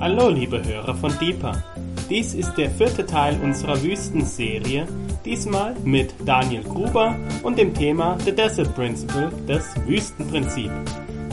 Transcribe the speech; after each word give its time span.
Hallo 0.00 0.30
liebe 0.30 0.64
Hörer 0.64 0.94
von 0.94 1.12
Deeper. 1.18 1.62
Dies 2.08 2.32
ist 2.32 2.54
der 2.54 2.70
vierte 2.70 3.04
Teil 3.04 3.38
unserer 3.42 3.82
Wüstenserie, 3.82 4.88
diesmal 5.26 5.74
mit 5.84 6.14
Daniel 6.24 6.62
Gruber 6.62 7.14
und 7.42 7.58
dem 7.58 7.74
Thema 7.74 8.18
The 8.24 8.32
Desert 8.32 8.74
Principle, 8.74 9.30
das 9.46 9.76
Wüstenprinzip. 9.86 10.70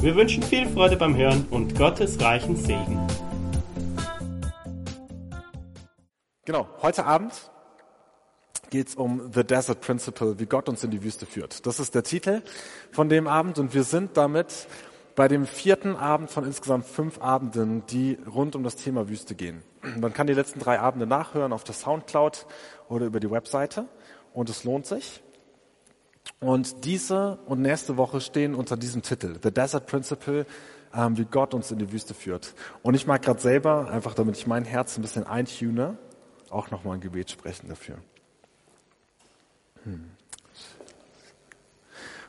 Wir 0.02 0.14
wünschen 0.18 0.44
viel 0.44 0.68
Freude 0.68 0.98
beim 0.98 1.16
Hören 1.16 1.48
und 1.50 1.78
Gottes 1.78 2.20
reichen 2.20 2.58
Segen. 2.58 3.08
Genau, 6.44 6.68
heute 6.82 7.06
Abend 7.06 7.50
geht 8.70 8.90
es 8.90 8.96
um 8.96 9.32
The 9.34 9.46
Desert 9.46 9.80
Principle, 9.80 10.40
wie 10.40 10.46
Gott 10.46 10.68
uns 10.68 10.84
in 10.84 10.92
die 10.92 11.02
Wüste 11.02 11.26
führt. 11.26 11.66
Das 11.66 11.80
ist 11.80 11.96
der 11.96 12.04
Titel 12.04 12.42
von 12.92 13.08
dem 13.08 13.28
Abend 13.28 13.60
und 13.60 13.74
wir 13.74 13.84
sind 13.84 14.18
damit 14.18 14.68
bei 15.18 15.28
dem 15.28 15.48
vierten 15.48 15.96
Abend 15.96 16.30
von 16.30 16.46
insgesamt 16.46 16.86
fünf 16.86 17.20
Abenden, 17.20 17.84
die 17.88 18.20
rund 18.32 18.56
um 18.56 18.64
das 18.64 18.76
Thema 18.76 19.10
Wüste 19.10 19.34
gehen. 19.34 19.64
Man 20.00 20.14
kann 20.14 20.28
die 20.28 20.34
letzten 20.34 20.60
drei 20.60 20.80
Abende 20.80 21.08
nachhören 21.08 21.54
auf 21.54 21.64
der 21.64 21.74
Soundcloud 21.74 22.46
oder 22.88 23.08
über 23.08 23.20
die 23.20 23.32
Webseite 23.32 23.88
und 24.32 24.48
es 24.48 24.64
lohnt 24.64 24.86
sich. 24.86 25.24
Und 26.40 26.86
diese 26.86 27.40
und 27.48 27.64
nächste 27.64 27.98
Woche 27.98 28.22
stehen 28.22 28.54
unter 28.54 28.78
diesem 28.78 29.02
Titel, 29.02 29.40
The 29.42 29.50
Desert 29.50 29.88
Principle, 29.88 30.46
ähm, 30.94 31.18
wie 31.18 31.26
Gott 31.26 31.56
uns 31.56 31.72
in 31.72 31.80
die 31.80 31.92
Wüste 31.92 32.14
führt. 32.14 32.54
Und 32.84 32.94
ich 32.94 33.08
mag 33.08 33.24
gerade 33.24 33.40
selber, 33.40 33.90
einfach 33.90 34.14
damit 34.14 34.38
ich 34.38 34.46
mein 34.46 34.66
Herz 34.66 35.00
ein 35.00 35.02
bisschen 35.02 35.26
eintune, 35.26 35.98
auch 36.52 36.70
nochmal 36.70 36.94
ein 36.94 37.02
Gebet 37.02 37.32
sprechen 37.32 37.70
dafür. 37.70 37.98
Hm. 39.84 40.12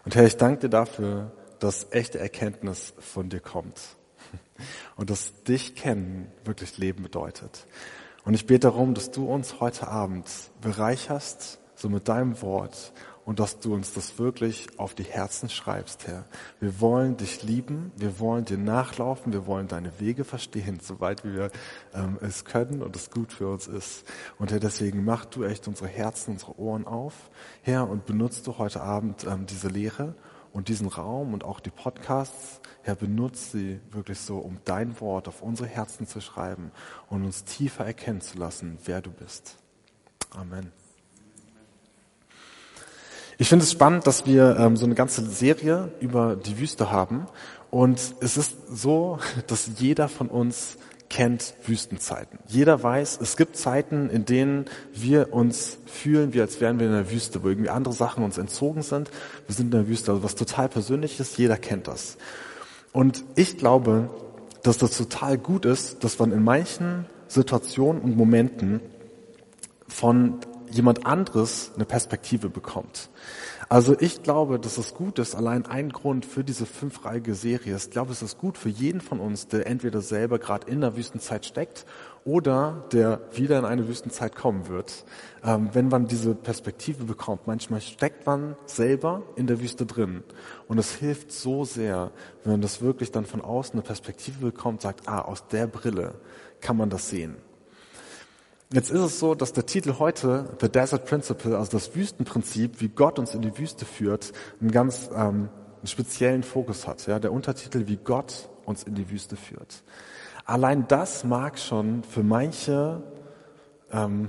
Und 0.07 0.15
Herr, 0.15 0.25
ich 0.25 0.39
danke 0.39 0.61
dir 0.61 0.71
dafür, 0.71 1.33
dass 1.59 1.89
echte 1.91 2.19
Erkenntnis 2.19 2.95
von 2.99 3.29
dir 3.29 3.41
kommt. 3.41 3.81
Und 4.97 5.11
dass 5.11 5.43
dich 5.45 5.75
kennen 5.75 6.31
wirklich 6.45 6.79
Leben 6.79 7.03
bedeutet. 7.03 7.67
Und 8.25 8.35
ich 8.35 8.47
bete 8.47 8.69
darum, 8.69 8.95
dass 8.95 9.11
du 9.11 9.25
uns 9.27 9.61
heute 9.61 9.89
Abend 9.89 10.27
bereicherst, 10.61 11.61
so 11.77 11.89
mit 11.89 12.09
deinem 12.09 12.43
Wort 12.43 12.93
und 13.29 13.41
dass 13.41 13.61
du 13.61 13.75
uns 13.75 13.93
das 13.93 14.19
wirklich 14.19 14.67
auf 14.79 14.95
die 14.95 15.05
Herzen 15.05 15.51
schreibst, 15.51 16.07
Herr. 16.07 16.25
Wir 16.61 16.81
wollen 16.81 17.19
dich 17.19 17.43
lieben, 17.43 17.93
wir 17.95 18.19
wollen 18.21 18.47
dir 18.47 18.57
nachlaufen, 18.57 19.35
wir 19.35 19.47
wollen 19.47 19.69
deine 19.69 20.01
Wege 20.01 20.25
verstehen, 20.25 20.81
soweit 20.83 21.25
wir 21.25 21.51
ähm, 21.95 22.19
es 22.23 22.47
können 22.47 22.83
und 22.83 22.97
es 22.97 23.11
gut 23.11 23.33
für 23.33 23.49
uns 23.49 23.67
ist. 23.67 24.05
Und 24.39 24.51
Herr, 24.51 24.61
deswegen 24.61 25.05
mach 25.05 25.27
du 25.27 25.45
echt 25.45 25.69
unsere 25.69 25.89
Herzen, 25.89 26.33
unsere 26.33 26.59
Ohren 26.59 26.87
auf, 26.87 27.13
Herr, 27.61 27.89
und 27.89 28.07
benutzt 28.07 28.47
du 28.47 28.57
heute 28.57 28.81
Abend 28.81 29.25
ähm, 29.25 29.45
diese 29.45 29.69
Lehre 29.69 30.15
und 30.59 30.67
diesen 30.67 30.89
Raum 30.89 31.35
und 31.35 31.45
auch 31.45 31.61
die 31.61 31.71
Podcasts, 31.71 32.61
Herr, 32.83 32.97
benutzt 32.97 33.53
sie 33.53 33.79
wirklich 33.93 34.19
so, 34.19 34.39
um 34.39 34.59
dein 34.65 35.01
Wort 35.01 35.29
auf 35.29 35.41
unsere 35.41 35.69
Herzen 35.69 36.09
zu 36.09 36.21
schreiben 36.21 36.73
und 37.09 37.25
uns 37.25 37.45
tiefer 37.45 37.87
erkennen 37.87 38.21
zu 38.21 38.39
lassen, 38.39 38.77
wer 38.85 39.01
du 39.01 39.13
bist. 39.13 39.57
Amen. 40.31 40.73
Ich 43.39 43.49
finde 43.49 43.63
es 43.63 43.71
spannend, 43.71 44.09
dass 44.09 44.27
wir 44.27 44.57
ähm, 44.59 44.77
so 44.77 44.85
eine 44.85 44.97
ganze 44.97 45.25
Serie 45.25 45.93
über 46.01 46.35
die 46.35 46.59
Wüste 46.59 46.91
haben. 46.91 47.27
Und 47.71 48.17
es 48.19 48.37
ist 48.37 48.57
so, 48.69 49.21
dass 49.47 49.71
jeder 49.79 50.09
von 50.09 50.27
uns 50.27 50.77
kennt 51.09 51.55
Wüstenzeiten. 51.65 52.39
Jeder 52.49 52.83
weiß, 52.83 53.19
es 53.23 53.37
gibt 53.37 53.57
Zeiten, 53.57 54.11
in 54.11 54.25
denen 54.25 54.67
wir 54.93 55.33
uns 55.33 55.79
fühlen, 55.87 56.35
wie 56.35 56.41
als 56.41 56.61
wären 56.61 56.79
wir 56.79 56.87
in 56.87 56.93
der 56.93 57.11
Wüste, 57.11 57.43
wo 57.43 57.49
irgendwie 57.49 57.71
andere 57.71 57.95
Sachen 57.95 58.25
uns 58.25 58.39
entzogen 58.39 58.83
sind. 58.83 59.11
Wir 59.47 59.55
sind 59.55 59.67
in 59.67 59.71
der 59.73 59.89
Wüste, 59.89 60.13
also 60.13 60.23
was 60.23 60.35
total 60.35 60.69
Persönliches, 60.69 61.37
jeder 61.37 61.57
kennt 61.57 61.89
das. 61.89 62.19
Und 62.93 63.25
ich 63.37 63.57
glaube, 63.57 64.11
dass 64.63 64.79
das 64.79 64.97
total 64.97 65.39
gut 65.39 65.65
ist, 65.65 66.05
dass 66.05 66.19
man 66.19 66.33
in 66.33 66.43
manchen 66.43 67.07
Situationen 67.29 68.03
und 68.03 68.17
Momenten 68.17 68.81
von 69.87 70.39
jemand 70.71 71.07
anderes 71.07 71.73
eine 71.75 71.85
Perspektive 71.85 72.49
bekommt. 72.49 73.11
Also 73.71 73.95
ich 74.01 74.23
glaube, 74.23 74.59
dass 74.59 74.79
es 74.79 74.95
gut 74.95 75.19
ist, 75.19 75.35
allein 75.35 75.67
ein 75.67 75.91
Grund 75.91 76.25
für 76.25 76.43
diese 76.43 76.65
fünfreige 76.65 77.35
Serie 77.35 77.75
ist. 77.75 77.89
Ich 77.89 77.91
glaube, 77.91 78.13
es 78.13 78.23
ist 78.23 78.39
gut 78.39 78.57
für 78.57 78.71
jeden 78.71 79.03
von 79.03 79.21
uns, 79.21 79.47
der 79.49 79.67
entweder 79.67 80.01
selber 80.01 80.39
gerade 80.39 80.71
in 80.71 80.81
der 80.81 80.97
Wüstenzeit 80.97 81.45
steckt 81.45 81.85
oder 82.25 82.85
der 82.93 83.21
wieder 83.33 83.59
in 83.59 83.67
eine 83.67 83.87
Wüstenzeit 83.87 84.35
kommen 84.35 84.69
wird. 84.69 85.05
Ähm, 85.45 85.69
wenn 85.75 85.89
man 85.89 86.07
diese 86.07 86.35
Perspektive 86.35 87.05
bekommt, 87.05 87.47
manchmal 87.47 87.83
steckt 87.83 88.25
man 88.25 88.57
selber 88.65 89.23
in 89.37 89.47
der 89.47 89.61
Wüste 89.61 89.85
drin. 89.85 90.23
Und 90.67 90.79
es 90.79 90.95
hilft 90.95 91.31
so 91.31 91.67
sehr, 91.67 92.11
wenn 92.45 92.53
man 92.53 92.63
das 92.63 92.81
wirklich 92.81 93.13
dann 93.13 93.27
von 93.27 93.43
außen 93.43 93.75
eine 93.75 93.83
Perspektive 93.83 94.47
bekommt, 94.47 94.81
sagt, 94.81 95.09
ah, 95.09 95.21
aus 95.21 95.47
der 95.49 95.67
Brille 95.67 96.15
kann 96.61 96.79
man 96.79 96.89
das 96.89 97.11
sehen. 97.11 97.37
Jetzt 98.71 98.91
ist 98.91 99.01
es 99.01 99.19
so, 99.19 99.35
dass 99.35 99.55
der 99.55 99.65
Titel 99.65 99.95
heute, 99.99 100.45
The 100.61 100.69
Desert 100.69 101.07
Principle, 101.07 101.57
also 101.57 101.73
das 101.73 101.95
Wüstenprinzip, 101.95 102.83
wie 102.83 102.89
Gott 102.89 103.19
uns 103.19 103.35
in 103.35 103.41
die 103.41 103.57
Wüste 103.57 103.87
führt, 103.87 104.33
einen 104.61 104.71
ganz 104.71 105.09
ähm, 105.15 105.49
speziellen 105.85 106.43
Fokus 106.43 106.87
hat. 106.87 107.07
Ja? 107.07 107.19
Der 107.19 107.33
Untertitel, 107.33 107.87
wie 107.87 107.97
Gott 107.97 108.51
uns 108.67 108.83
in 108.83 108.95
die 108.95 109.11
Wüste 109.11 109.37
führt. 109.37 109.83
Allein 110.45 110.87
das 110.87 111.25
mag 111.25 111.59
schon 111.59 112.03
für 112.03 112.23
manche 112.23 113.03
ähm, 113.91 114.29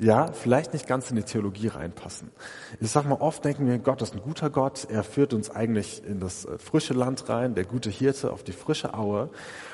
ja, 0.00 0.30
vielleicht 0.32 0.72
nicht 0.72 0.86
ganz 0.86 1.10
in 1.10 1.16
die 1.16 1.24
Theologie 1.24 1.68
reinpassen. 1.68 2.30
Ich 2.80 2.90
sag 2.90 3.04
mal, 3.04 3.16
oft 3.16 3.44
denken 3.44 3.66
wir, 3.66 3.78
Gott 3.78 4.00
ist 4.00 4.14
ein 4.14 4.22
guter 4.22 4.48
Gott, 4.48 4.86
er 4.88 5.02
führt 5.02 5.34
uns 5.34 5.50
eigentlich 5.50 6.04
in 6.04 6.20
das 6.20 6.44
äh, 6.44 6.58
frische 6.58 6.94
Land 6.94 7.28
rein, 7.28 7.54
der 7.54 7.64
gute 7.64 7.90
Hirte 7.90 8.32
auf 8.32 8.44
die 8.44 8.52
frische 8.52 8.94
Aue. 8.94 9.28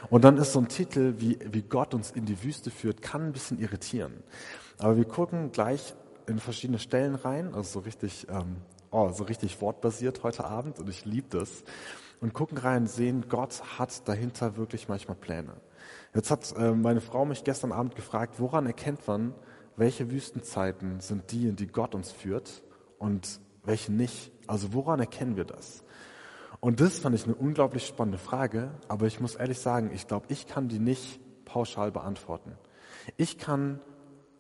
Und 0.09 0.25
dann 0.25 0.39
ist 0.39 0.53
so 0.53 0.61
ein 0.61 0.69
Titel, 0.69 1.15
wie, 1.19 1.39
wie 1.51 1.63
Gott 1.63 1.93
uns 1.93 2.11
in 2.11 2.25
die 2.25 2.43
Wüste 2.43 2.71
führt, 2.71 3.03
kann 3.03 3.27
ein 3.27 3.33
bisschen 3.33 3.59
irritieren. 3.59 4.23
Aber 4.79 4.97
wir 4.97 5.05
gucken 5.05 5.53
gleich 5.53 5.95
in 6.27 6.39
verschiedene 6.39 6.79
Stellen 6.79 7.17
rein, 7.17 7.55
also 7.55 7.81
so 7.81 7.81
richtig, 7.81 8.27
ähm, 8.31 8.57
oh, 8.91 9.11
so 9.13 9.25
richtig 9.25 9.61
wortbasiert 9.61 10.23
heute 10.23 10.45
Abend 10.45 10.79
und 10.79 10.89
ich 10.89 11.05
liebe 11.05 11.29
das. 11.31 11.65
Und 12.21 12.33
gucken 12.33 12.57
rein, 12.57 12.87
sehen, 12.87 13.27
Gott 13.29 13.63
hat 13.79 14.09
dahinter 14.09 14.57
wirklich 14.57 14.89
manchmal 14.89 15.17
Pläne. 15.17 15.53
Jetzt 16.15 16.31
hat 16.31 16.55
äh, 16.57 16.71
meine 16.71 17.03
Frau 17.03 17.27
mich 17.27 17.45
gestern 17.45 17.73
Abend 17.73 17.95
gefragt, 17.95 18.37
woran 18.39 18.65
erkennt 18.65 19.07
man, 19.07 19.35
welche 19.77 20.11
Wüstenzeiten 20.11 21.01
sind 21.01 21.33
die, 21.33 21.49
in 21.49 21.57
die 21.57 21.67
Gott 21.67 21.95
uns 21.95 22.13
führt 22.13 22.63
und 22.99 23.41
welche 23.65 23.93
nicht? 23.93 24.33
Also 24.47 24.73
woran 24.73 25.01
erkennen 25.01 25.37
wir 25.37 25.45
das? 25.45 25.85
Und 26.61 26.81
das 26.81 26.99
fand 26.99 27.15
ich 27.15 27.25
eine 27.25 27.35
unglaublich 27.35 27.87
spannende 27.87 28.19
Frage, 28.19 28.71
aber 28.89 29.07
ich 29.07 29.21
muss 29.21 29.35
ehrlich 29.35 29.59
sagen, 29.59 29.91
ich 29.93 30.07
glaube, 30.07 30.27
ich 30.29 30.47
kann 30.47 30.69
die 30.69 30.79
nicht 30.79 31.21
pauschal 31.45 31.93
beantworten. 31.93 32.53
Ich 33.17 33.39
kann 33.39 33.81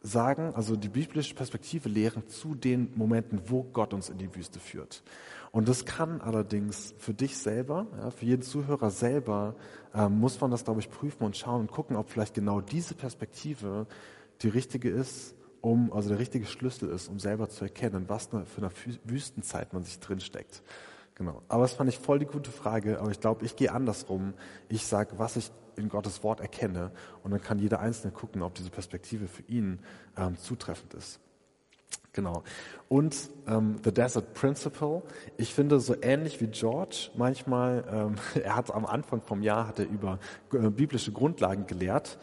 sagen, 0.01 0.53
also 0.55 0.77
die 0.77 0.89
biblische 0.89 1.35
Perspektive 1.35 1.89
lehren 1.89 2.29
zu 2.29 2.55
den 2.55 2.93
Momenten, 2.95 3.43
wo 3.47 3.63
Gott 3.65 3.95
uns 3.95 4.11
in 4.11 4.19
die 4.19 4.35
Wüste 4.35 4.61
führt. 4.61 5.03
Und 5.51 5.69
das 5.69 5.87
kann 5.87 6.21
allerdings 6.21 6.95
für 6.99 7.15
dich 7.15 7.39
selber, 7.39 7.87
ja, 7.99 8.11
für 8.11 8.27
jeden 8.27 8.43
Zuhörer 8.43 8.91
selber, 8.91 9.55
äh, 9.95 10.09
muss 10.09 10.41
man 10.41 10.51
das, 10.51 10.65
glaube 10.65 10.81
ich, 10.81 10.91
prüfen 10.91 11.25
und 11.25 11.37
schauen 11.37 11.63
und 11.63 11.71
gucken, 11.71 11.97
ob 11.97 12.11
vielleicht 12.11 12.35
genau 12.35 12.61
diese 12.61 12.95
Perspektive 12.95 13.87
die 14.43 14.49
richtige 14.49 14.91
ist, 14.91 15.35
um, 15.61 15.93
also 15.93 16.11
der 16.11 16.19
richtige 16.19 16.47
Schlüssel 16.47 16.91
ist, 16.91 17.09
um 17.09 17.19
selber 17.19 17.49
zu 17.49 17.65
erkennen, 17.65 18.05
was 18.09 18.27
für 18.27 18.59
eine 18.59 18.71
Wüstenzeit 19.05 19.73
man 19.73 19.83
sich 19.83 19.99
drinsteckt. 19.99 20.63
Genau. 21.15 21.43
Aber 21.49 21.63
das 21.63 21.75
fand 21.75 21.89
ich 21.89 21.99
voll 21.99 22.19
die 22.19 22.27
gute 22.27 22.51
Frage, 22.51 23.01
aber 23.01 23.11
ich 23.11 23.21
glaube, 23.21 23.45
ich 23.45 23.57
gehe 23.57 23.73
andersrum. 23.73 24.35
Ich 24.69 24.85
sage, 24.87 25.13
was 25.17 25.37
ich 25.37 25.51
in 25.77 25.89
Gottes 25.89 26.23
Wort 26.23 26.41
erkenne 26.41 26.91
und 27.23 27.31
dann 27.31 27.41
kann 27.41 27.59
jeder 27.59 27.81
Einzelne 27.81 28.13
gucken, 28.13 28.43
ob 28.43 28.55
diese 28.55 28.71
Perspektive 28.71 29.27
für 29.27 29.43
ihn 29.43 29.81
ähm, 30.17 30.37
zutreffend 30.37 30.95
ist. 30.95 31.21
Genau. 32.13 32.45
Und 32.89 33.31
ähm, 33.49 33.77
The 33.83 33.93
Desert 33.93 34.35
Principle, 34.35 35.03
ich 35.37 35.53
finde 35.53 35.81
so 35.81 35.97
ähnlich 36.01 36.41
wie 36.41 36.47
George 36.47 37.11
manchmal, 37.17 37.85
ähm, 37.91 38.15
er 38.43 38.57
hat 38.57 38.73
am 38.73 38.87
Anfang 38.87 39.21
vom 39.23 39.43
Jahr 39.43 39.67
hat 39.67 39.79
er 39.79 39.89
über 39.89 40.19
äh, 40.53 40.71
biblische 40.71 41.13
Grundlagen 41.13 41.67
gelehrt 41.67 42.19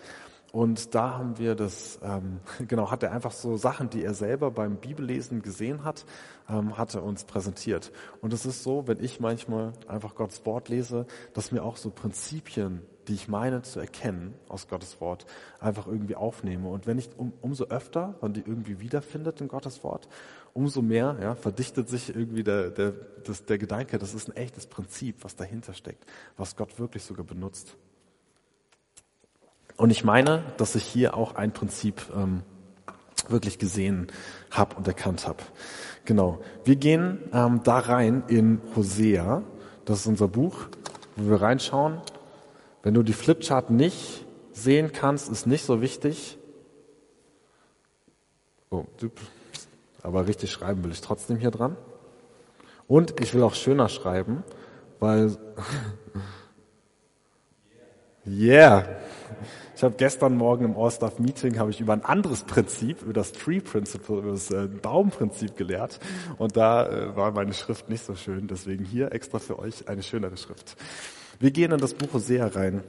und 0.52 0.94
da 0.96 1.18
haben 1.18 1.38
wir 1.38 1.56
das, 1.56 2.00
ähm, 2.04 2.42
genau, 2.68 2.92
hat 2.92 3.04
er 3.04 3.12
einfach 3.12 3.32
so 3.32 3.56
Sachen, 3.56 3.90
die 3.90 4.04
er 4.04 4.14
selber 4.14 4.52
beim 4.52 4.78
Bibellesen 4.78 5.42
gesehen 5.42 5.84
hat, 5.86 6.06
ähm, 6.50 6.78
hat 6.78 6.94
er 6.94 7.04
uns 7.04 7.24
präsentiert. 7.24 7.92
Und 8.22 8.34
es 8.34 8.46
ist 8.46 8.64
so, 8.64 8.88
wenn 8.88 9.02
ich 9.02 9.20
manchmal 9.20 9.72
einfach 9.88 10.16
Gottes 10.16 10.46
Wort 10.46 10.68
lese, 10.68 11.06
dass 11.34 11.52
mir 11.52 11.64
auch 11.64 11.78
so 11.78 11.90
Prinzipien, 11.90 12.82
die 13.08 13.14
ich 13.14 13.30
meine 13.30 13.62
zu 13.62 13.80
erkennen 13.80 14.34
aus 14.50 14.68
Gottes 14.68 15.00
Wort, 15.00 15.26
einfach 15.60 15.88
irgendwie 15.88 16.16
aufnehme. 16.16 16.70
Und 16.70 16.86
wenn 16.86 17.00
ich 17.00 17.10
um, 17.18 17.32
umso 17.42 17.66
öfter 17.66 18.16
man 18.22 18.34
die 18.34 18.42
irgendwie 18.42 18.80
wiederfindet 18.80 19.40
in 19.42 19.48
Gottes 19.48 19.84
Wort, 19.84 20.10
umso 20.54 20.82
mehr 20.82 21.18
ja, 21.22 21.36
verdichtet 21.36 21.88
sich 21.88 22.14
irgendwie 22.14 22.44
der, 22.44 22.70
der, 22.70 22.92
das, 23.24 23.46
der 23.46 23.58
Gedanke, 23.58 23.98
das 23.98 24.14
ist 24.14 24.28
ein 24.28 24.36
echtes 24.36 24.68
Prinzip, 24.68 25.24
was 25.24 25.36
dahinter 25.36 25.74
steckt, 25.74 26.06
was 26.36 26.58
Gott 26.58 26.78
wirklich 26.78 27.04
sogar 27.04 27.26
benutzt. 27.26 27.78
Und 29.82 29.90
ich 29.90 30.04
meine, 30.04 30.44
dass 30.58 30.76
ich 30.76 30.84
hier 30.84 31.18
auch 31.18 31.34
ein 31.34 31.54
Prinzip 31.54 32.04
ähm, 32.16 32.44
wirklich 33.30 33.58
gesehen 33.58 34.12
habe 34.52 34.76
und 34.76 34.88
erkannt 34.88 35.28
habe. 35.28 35.40
Genau. 36.06 36.40
Wir 36.64 36.76
gehen 36.76 37.18
ähm, 37.34 37.62
da 37.64 37.80
rein 37.80 38.22
in 38.28 38.62
Hosea. 38.76 39.42
Das 39.86 40.02
ist 40.02 40.06
unser 40.06 40.28
Buch, 40.28 40.68
wo 41.16 41.32
wir 41.32 41.42
reinschauen. 41.42 42.00
Wenn 42.84 42.94
du 42.94 43.02
die 43.02 43.14
Flipchart 43.14 43.72
nicht 43.72 44.24
sehen 44.52 44.92
kannst, 44.94 45.32
ist 45.32 45.48
nicht 45.48 45.66
so 45.66 45.82
wichtig. 45.82 46.38
Oh, 48.70 48.86
aber 50.04 50.28
richtig 50.28 50.52
schreiben 50.52 50.84
will 50.84 50.92
ich 50.92 51.02
trotzdem 51.02 51.38
hier 51.38 51.50
dran. 51.50 51.76
Und 52.88 53.20
ich 53.20 53.34
will 53.34 53.42
auch 53.42 53.56
schöner 53.56 53.90
schreiben, 53.90 54.44
weil 55.00 55.36
Yeah. 58.26 58.86
Ich 59.76 59.84
habe 59.84 59.96
gestern 59.98 60.38
Morgen 60.38 60.66
im 60.66 60.78
All-Staff 60.78 61.18
Meeting 61.18 61.58
habe 61.58 61.72
ich 61.72 61.80
über 61.80 61.94
ein 61.94 62.06
anderes 62.06 62.44
Prinzip, 62.44 63.02
über 63.02 63.14
das 63.14 63.32
Tree 63.32 63.62
Principle, 63.62 64.20
über 64.20 64.32
das 64.34 64.52
äh, 64.52 64.68
Baumprinzip 64.68 65.58
gelehrt 65.58 66.00
und 66.38 66.56
da 66.56 66.88
äh, 66.88 67.16
war 67.16 67.32
meine 67.32 67.54
Schrift 67.54 67.90
nicht 67.90 68.06
so 68.06 68.14
schön, 68.14 68.48
deswegen 68.48 68.86
hier 68.86 69.12
extra 69.12 69.40
für 69.40 69.58
euch 69.58 69.88
eine 69.88 70.04
schönere 70.04 70.38
Schrift. 70.38 70.76
Wir 71.40 71.50
gehen 71.50 71.72
in 71.72 71.80
das 71.80 71.96
Buch 71.96 72.14
Hosea 72.14 72.46
rein, 72.46 72.84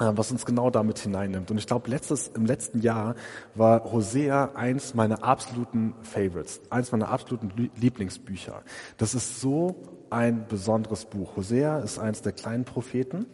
äh, 0.00 0.10
was 0.16 0.32
uns 0.32 0.44
genau 0.44 0.70
damit 0.70 0.98
hineinnimmt. 0.98 1.48
Und 1.52 1.58
ich 1.58 1.68
glaube, 1.68 1.88
letztes, 1.88 2.26
im 2.26 2.44
letzten 2.44 2.80
Jahr 2.80 3.14
war 3.54 3.84
Hosea 3.84 4.50
eins 4.56 4.94
meiner 4.94 5.22
absoluten 5.22 5.94
Favorites, 6.02 6.60
eins 6.70 6.90
meiner 6.90 7.10
absoluten 7.10 7.70
Lieblingsbücher. 7.76 8.62
Das 8.96 9.14
ist 9.14 9.40
so 9.40 9.76
ein 10.10 10.48
besonderes 10.48 11.04
Buch. 11.04 11.36
Hosea 11.36 11.78
ist 11.78 12.00
eins 12.00 12.22
der 12.22 12.32
kleinen 12.32 12.64
Propheten 12.64 13.26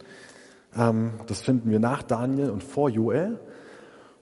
das 0.75 1.41
finden 1.41 1.69
wir 1.69 1.79
nach 1.79 2.01
Daniel 2.03 2.49
und 2.49 2.63
vor 2.63 2.89
Joel. 2.89 3.39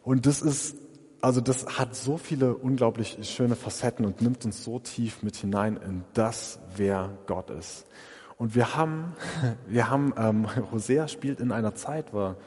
Und 0.04 0.26
das 0.26 0.42
ist, 0.42 0.76
also 1.22 1.40
das 1.40 1.78
hat 1.78 1.96
so 1.96 2.18
viele 2.18 2.56
unglaublich 2.56 3.18
schöne 3.22 3.56
Facetten 3.56 4.06
und 4.06 4.22
nimmt 4.22 4.44
uns 4.46 4.64
so 4.64 4.80
tief 4.80 5.24
mit 5.24 5.36
hinein 5.36 5.78
in 5.78 6.04
das, 6.14 6.60
wer 6.76 7.10
Gott 7.28 7.50
ist. 7.52 7.86
Und 8.38 8.56
wir 8.56 8.76
haben, 8.76 9.14
wir 9.68 9.90
haben, 9.90 10.14
ähm, 10.18 10.48
Hosea 10.72 11.08
spielt 11.08 11.40
in 11.40 11.52
einer 11.52 11.76
Zeit, 11.76 12.14
war 12.14 12.38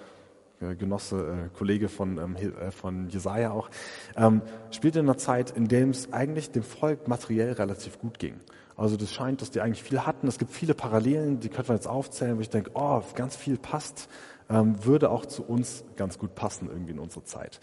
äh, 0.60 0.74
Genosse, 0.74 1.16
äh, 1.16 1.56
Kollege 1.56 1.88
von, 1.88 2.18
ähm, 2.18 2.36
äh, 2.36 2.70
von 2.72 3.08
Jesaja 3.08 3.52
auch, 3.52 3.70
ähm, 4.16 4.42
spielt 4.72 4.96
in 4.96 5.02
einer 5.02 5.18
Zeit, 5.18 5.52
in 5.52 5.68
der 5.68 5.86
es 5.88 6.12
eigentlich 6.12 6.50
dem 6.50 6.64
Volk 6.64 7.06
materiell 7.06 7.52
relativ 7.52 8.00
gut 8.00 8.18
ging. 8.18 8.40
Also 8.76 8.96
das 8.96 9.12
scheint, 9.12 9.40
dass 9.40 9.50
die 9.50 9.60
eigentlich 9.60 9.82
viel 9.82 10.00
hatten. 10.00 10.26
Es 10.26 10.38
gibt 10.38 10.50
viele 10.50 10.74
Parallelen, 10.74 11.40
die 11.40 11.48
könnte 11.48 11.68
man 11.68 11.76
jetzt 11.76 11.86
aufzählen, 11.86 12.36
wo 12.36 12.40
ich 12.40 12.50
denke, 12.50 12.70
oh, 12.74 13.02
ganz 13.14 13.36
viel 13.36 13.56
passt, 13.56 14.08
ähm, 14.50 14.84
würde 14.84 15.10
auch 15.10 15.26
zu 15.26 15.44
uns 15.44 15.84
ganz 15.96 16.18
gut 16.18 16.34
passen 16.34 16.68
irgendwie 16.68 16.92
in 16.92 16.98
unsere 16.98 17.24
Zeit. 17.24 17.60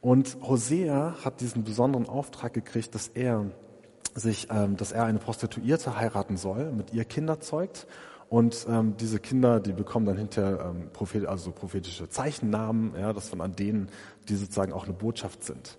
Und 0.00 0.36
Hosea 0.42 1.16
hat 1.24 1.40
diesen 1.40 1.64
besonderen 1.64 2.08
Auftrag 2.08 2.52
gekriegt, 2.52 2.94
dass 2.94 3.08
er 3.08 3.46
sich, 4.14 4.48
ähm, 4.50 4.76
dass 4.76 4.92
er 4.92 5.04
eine 5.04 5.18
Prostituierte 5.18 5.98
heiraten 5.98 6.36
soll, 6.36 6.72
mit 6.72 6.92
ihr 6.92 7.04
Kinder 7.04 7.40
zeugt 7.40 7.86
und 8.28 8.66
ähm, 8.68 8.96
diese 8.98 9.20
Kinder, 9.20 9.60
die 9.60 9.72
bekommen 9.72 10.06
dann 10.06 10.16
hinterher 10.16 10.72
ähm, 10.74 10.90
Prophet, 10.92 11.26
also 11.26 11.52
prophetische 11.52 12.08
Zeichennamen, 12.08 12.94
ja, 12.98 13.12
das 13.12 13.28
von 13.28 13.40
an 13.40 13.54
denen, 13.54 13.88
die 14.28 14.34
sozusagen 14.34 14.72
auch 14.72 14.84
eine 14.84 14.94
Botschaft 14.94 15.44
sind. 15.44 15.78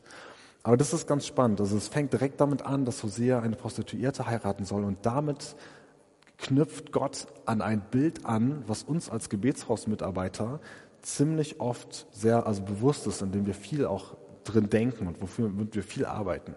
Aber 0.67 0.75
das 0.75 0.91
ist 0.91 1.07
ganz 1.07 1.25
spannend. 1.25 1.61
Also 1.61 1.77
es 1.77 1.87
fängt 1.87 2.11
direkt 2.11 2.41
damit 2.41 2.61
an, 2.61 2.83
dass 2.83 3.01
Hosea 3.01 3.39
eine 3.39 3.55
Prostituierte 3.55 4.27
heiraten 4.27 4.65
soll 4.65 4.83
und 4.83 4.97
damit 5.05 5.55
knüpft 6.37 6.91
Gott 6.91 7.27
an 7.45 7.61
ein 7.61 7.79
Bild 7.89 8.25
an, 8.25 8.65
was 8.67 8.83
uns 8.83 9.09
als 9.09 9.29
Gebetshausmitarbeiter 9.29 10.59
ziemlich 11.01 11.61
oft 11.61 12.07
sehr 12.11 12.45
also 12.45 12.63
bewusst 12.63 13.07
ist, 13.07 13.21
in 13.21 13.31
dem 13.31 13.45
wir 13.45 13.53
viel 13.53 13.85
auch 13.85 14.17
drin 14.43 14.69
denken 14.69 15.07
und 15.07 15.21
wofür 15.21 15.49
wir 15.55 15.83
viel 15.83 16.05
arbeiten. 16.05 16.53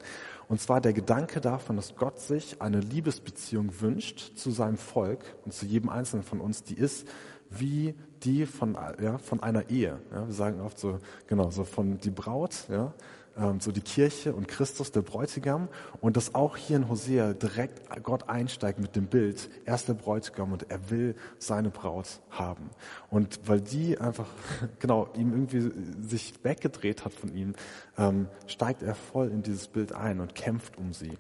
Und 0.49 0.61
zwar 0.61 0.81
der 0.81 0.93
Gedanke 0.93 1.41
davon, 1.41 1.77
dass 1.77 1.95
Gott 1.95 2.19
sich 2.19 2.61
eine 2.61 2.81
Liebesbeziehung 2.81 3.81
wünscht 3.81 4.37
zu 4.37 4.51
seinem 4.51 4.77
Volk 4.77 5.21
und 5.45 5.55
zu 5.55 5.67
jedem 5.67 5.89
Einzelnen 5.89 6.25
von 6.25 6.41
uns, 6.41 6.65
die 6.65 6.75
ist 6.75 7.07
wie 7.49 7.95
die 8.25 8.47
von, 8.47 8.77
ja, 9.01 9.19
von 9.19 9.41
einer 9.41 9.71
Ehe. 9.71 10.01
Ja, 10.11 10.27
wir 10.27 10.35
sagen 10.35 10.61
oft 10.61 10.81
so, 10.81 10.99
genau, 11.29 11.51
so 11.51 11.63
von 11.63 11.99
die 11.99 12.11
Braut, 12.11 12.67
ja, 12.69 12.93
ähm, 13.41 13.61
so 13.61 13.73
die 13.73 13.81
Kirche 13.81 14.35
und 14.35 14.49
Christus, 14.49 14.93
der 14.93 15.03
Bräutigam. 15.03 15.69
Und 16.01 16.17
dass 16.17 16.35
auch 16.35 16.57
hier 16.57 16.77
in 16.77 16.89
Hosea 16.89 17.33
direkt 17.33 17.81
Gott 18.03 18.29
einsteigt 18.29 18.79
mit 18.79 18.95
dem 18.97 19.07
Bild, 19.07 19.49
er 19.65 19.75
ist 19.75 19.89
der 19.89 19.95
Bräutigam 19.95 20.53
und 20.53 20.71
er 20.71 20.91
will 20.91 21.15
seine 21.39 21.71
Braut 21.71 22.21
haben. 22.31 22.71
Und 23.11 23.41
weil 23.47 23.61
die 23.61 23.99
einfach, 23.99 24.29
genau, 24.79 25.09
ihm 25.17 25.33
irgendwie 25.33 25.73
sich 26.07 26.35
weggedreht 26.43 27.05
hat 27.05 27.13
von 27.13 27.35
ihm, 27.35 27.55
ähm, 27.99 28.29
steigt 28.47 28.83
er 28.83 28.95
voll 28.95 29.29
in 29.29 29.43
dieses 29.43 29.69
Bild 29.69 29.93
ein 29.93 30.21
und 30.21 30.35
kämpft 30.35 30.77
um 30.77 30.93
sie. 30.93 31.17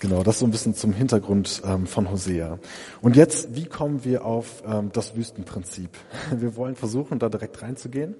Genau, 0.00 0.22
das 0.22 0.38
so 0.38 0.46
ein 0.46 0.50
bisschen 0.50 0.74
zum 0.74 0.94
Hintergrund 0.94 1.60
ähm, 1.62 1.86
von 1.86 2.10
Hosea. 2.10 2.58
Und 3.02 3.16
jetzt, 3.16 3.54
wie 3.54 3.66
kommen 3.66 4.02
wir 4.02 4.24
auf 4.24 4.62
ähm, 4.66 4.90
das 4.94 5.14
Wüstenprinzip? 5.14 5.90
Wir 6.34 6.56
wollen 6.56 6.74
versuchen, 6.74 7.18
da 7.18 7.28
direkt 7.28 7.60
reinzugehen. 7.60 8.14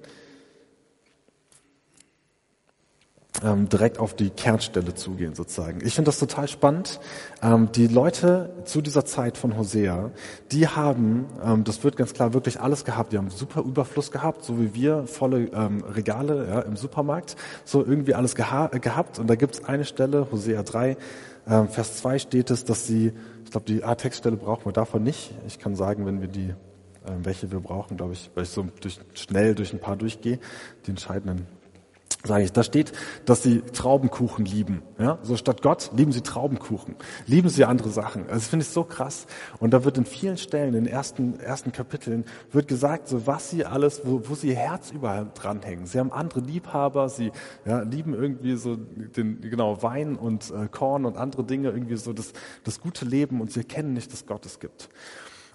Ähm, 3.43 3.69
direkt 3.69 3.99
auf 3.99 4.13
die 4.15 4.29
Kernstelle 4.29 4.93
zugehen 4.93 5.35
sozusagen. 5.35 5.85
Ich 5.85 5.95
finde 5.95 6.09
das 6.09 6.19
total 6.19 6.47
spannend. 6.47 6.99
Ähm, 7.41 7.69
die 7.73 7.87
Leute 7.87 8.53
zu 8.65 8.81
dieser 8.81 9.05
Zeit 9.05 9.37
von 9.37 9.57
Hosea, 9.57 10.11
die 10.51 10.67
haben, 10.67 11.25
ähm, 11.43 11.63
das 11.63 11.83
wird 11.83 11.97
ganz 11.97 12.13
klar, 12.13 12.33
wirklich 12.33 12.59
alles 12.59 12.85
gehabt. 12.85 13.13
Die 13.13 13.17
haben 13.17 13.29
super 13.29 13.61
Überfluss 13.61 14.11
gehabt, 14.11 14.43
so 14.43 14.59
wie 14.59 14.73
wir, 14.73 15.07
volle 15.07 15.45
ähm, 15.53 15.83
Regale 15.83 16.47
ja, 16.47 16.59
im 16.61 16.75
Supermarkt, 16.75 17.35
so 17.65 17.85
irgendwie 17.85 18.13
alles 18.13 18.35
geha 18.35 18.67
gehabt. 18.67 19.19
Und 19.19 19.27
da 19.27 19.35
gibt 19.35 19.55
es 19.55 19.65
eine 19.65 19.85
Stelle, 19.85 20.27
Hosea 20.31 20.63
3, 20.63 20.97
ähm, 21.47 21.67
Vers 21.69 21.97
2 21.97 22.19
steht 22.19 22.51
es, 22.51 22.65
dass 22.65 22.85
sie, 22.85 23.13
ich 23.43 23.51
glaube, 23.51 23.65
die 23.65 23.83
A-Textstelle 23.83 24.37
brauchen 24.37 24.65
wir 24.65 24.73
davon 24.73 25.03
nicht. 25.03 25.33
Ich 25.47 25.59
kann 25.59 25.75
sagen, 25.75 26.05
wenn 26.05 26.21
wir 26.21 26.27
die 26.27 26.53
ähm, 27.07 27.25
welche 27.25 27.51
wir 27.51 27.59
brauchen, 27.59 27.97
glaube 27.97 28.13
ich, 28.13 28.29
weil 28.35 28.43
ich 28.43 28.51
so 28.51 28.67
durch, 28.79 28.99
schnell 29.15 29.55
durch 29.55 29.73
ein 29.73 29.79
paar 29.79 29.95
durchgehe, 29.95 30.39
die 30.85 30.91
entscheidenden 30.91 31.47
sage 32.23 32.43
ich, 32.43 32.51
da 32.51 32.63
steht, 32.63 32.91
dass 33.25 33.43
sie 33.43 33.61
Traubenkuchen 33.61 34.45
lieben. 34.45 34.81
Ja? 34.99 35.17
So 35.23 35.37
statt 35.37 35.61
Gott 35.61 35.91
lieben 35.95 36.11
sie 36.11 36.21
Traubenkuchen, 36.21 36.95
lieben 37.25 37.49
sie 37.49 37.65
andere 37.65 37.89
Sachen. 37.89 38.23
Also 38.23 38.35
das 38.35 38.47
finde 38.47 38.63
ich 38.63 38.69
so 38.69 38.83
krass. 38.83 39.25
Und 39.59 39.71
da 39.71 39.83
wird 39.83 39.97
in 39.97 40.05
vielen 40.05 40.37
Stellen, 40.37 40.73
in 40.73 40.85
den 40.85 40.93
ersten, 40.93 41.39
ersten 41.39 41.71
Kapiteln, 41.71 42.25
wird 42.51 42.67
gesagt, 42.67 43.07
so 43.07 43.27
was 43.27 43.49
sie 43.49 43.65
alles, 43.65 44.01
wo, 44.05 44.21
wo 44.27 44.35
sie 44.35 44.49
ihr 44.49 44.55
Herz 44.55 44.91
überall 44.91 45.27
dranhängen. 45.33 45.85
Sie 45.85 45.99
haben 45.99 46.11
andere 46.11 46.41
Liebhaber, 46.41 47.09
sie 47.09 47.31
ja, 47.65 47.81
lieben 47.81 48.13
irgendwie 48.13 48.55
so 48.55 48.75
den, 48.75 49.41
genau, 49.41 49.81
Wein 49.81 50.15
und 50.15 50.51
äh, 50.51 50.67
Korn 50.67 51.05
und 51.05 51.17
andere 51.17 51.43
Dinge, 51.43 51.69
irgendwie 51.69 51.97
so 51.97 52.13
das, 52.13 52.33
das 52.63 52.79
gute 52.79 53.05
Leben 53.05 53.41
und 53.41 53.51
sie 53.51 53.61
erkennen 53.61 53.93
nicht, 53.93 54.11
dass 54.11 54.25
Gott 54.25 54.45
es 54.45 54.59
gibt. 54.59 54.89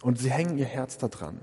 Und 0.03 0.19
sie 0.19 0.31
hängen 0.31 0.59
ihr 0.59 0.67
Herz 0.67 0.99
da 0.99 1.09
dran. 1.09 1.41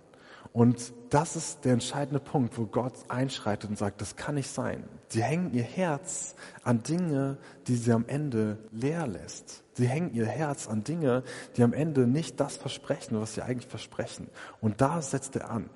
Und 0.53 0.93
das 1.09 1.35
ist 1.35 1.65
der 1.65 1.73
entscheidende 1.73 2.19
Punkt, 2.19 2.57
wo 2.59 2.67
Gott 2.67 2.93
einschreitet 3.07 3.71
und 3.71 3.77
sagt, 3.77 4.01
das 4.01 4.15
kann 4.15 4.35
nicht 4.35 4.49
sein. 4.49 4.83
Sie 5.07 5.23
hängen 5.23 5.51
ihr 5.51 5.63
Herz 5.63 6.35
an 6.63 6.83
Dinge, 6.83 7.37
die 7.67 7.75
sie 7.75 7.91
am 7.91 8.05
Ende 8.07 8.59
leer 8.71 9.07
lässt. 9.07 9.63
Sie 9.73 9.87
hängen 9.87 10.13
ihr 10.13 10.27
Herz 10.27 10.67
an 10.67 10.83
Dinge, 10.83 11.23
die 11.57 11.63
am 11.63 11.73
Ende 11.73 12.05
nicht 12.05 12.39
das 12.39 12.55
versprechen, 12.55 13.19
was 13.19 13.33
sie 13.33 13.41
eigentlich 13.41 13.67
versprechen. 13.67 14.29
Und 14.61 14.79
da 14.79 15.01
setzt 15.01 15.35
er 15.35 15.49
an. 15.49 15.71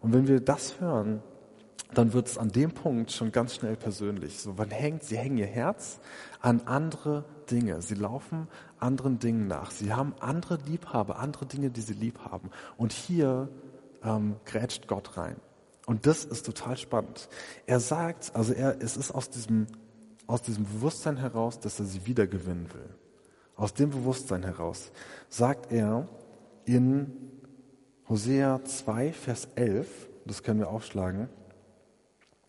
Und 0.00 0.14
wenn 0.14 0.26
wir 0.26 0.40
das 0.40 0.80
hören, 0.80 1.22
dann 1.92 2.14
wird 2.14 2.28
es 2.28 2.38
an 2.38 2.48
dem 2.48 2.72
Punkt 2.72 3.12
schon 3.12 3.32
ganz 3.32 3.54
schnell 3.54 3.76
persönlich. 3.76 4.40
So, 4.40 4.54
man 4.54 4.70
hängt, 4.70 5.04
sie 5.04 5.18
hängen 5.18 5.36
ihr 5.36 5.46
Herz 5.46 6.00
an 6.40 6.62
andere 6.64 7.26
Dinge. 7.50 7.82
Sie 7.82 7.94
laufen 7.94 8.48
anderen 8.78 9.18
Dingen 9.18 9.46
nach. 9.46 9.70
Sie 9.70 9.92
haben 9.92 10.14
andere 10.20 10.58
Liebhaber, 10.66 11.18
andere 11.18 11.44
Dinge, 11.44 11.70
die 11.70 11.82
sie 11.82 11.92
lieb 11.92 12.20
haben. 12.20 12.50
Und 12.78 12.92
hier 12.92 13.50
ähm, 14.04 14.36
grätscht 14.44 14.86
Gott 14.86 15.16
rein. 15.16 15.36
Und 15.86 16.06
das 16.06 16.24
ist 16.24 16.46
total 16.46 16.76
spannend. 16.76 17.28
Er 17.66 17.80
sagt, 17.80 18.34
also 18.34 18.52
er, 18.52 18.80
es 18.80 18.96
ist 18.96 19.10
aus 19.10 19.30
diesem, 19.30 19.66
aus 20.26 20.42
diesem 20.42 20.64
Bewusstsein 20.64 21.16
heraus, 21.16 21.58
dass 21.58 21.80
er 21.80 21.86
sie 21.86 22.06
wiedergewinnen 22.06 22.72
will. 22.72 22.88
Aus 23.56 23.74
dem 23.74 23.90
Bewusstsein 23.90 24.44
heraus 24.44 24.92
sagt 25.28 25.72
er 25.72 26.08
in 26.64 27.12
Hosea 28.08 28.64
2, 28.64 29.12
Vers 29.12 29.48
11, 29.56 30.08
das 30.24 30.42
können 30.42 30.60
wir 30.60 30.70
aufschlagen, 30.70 31.28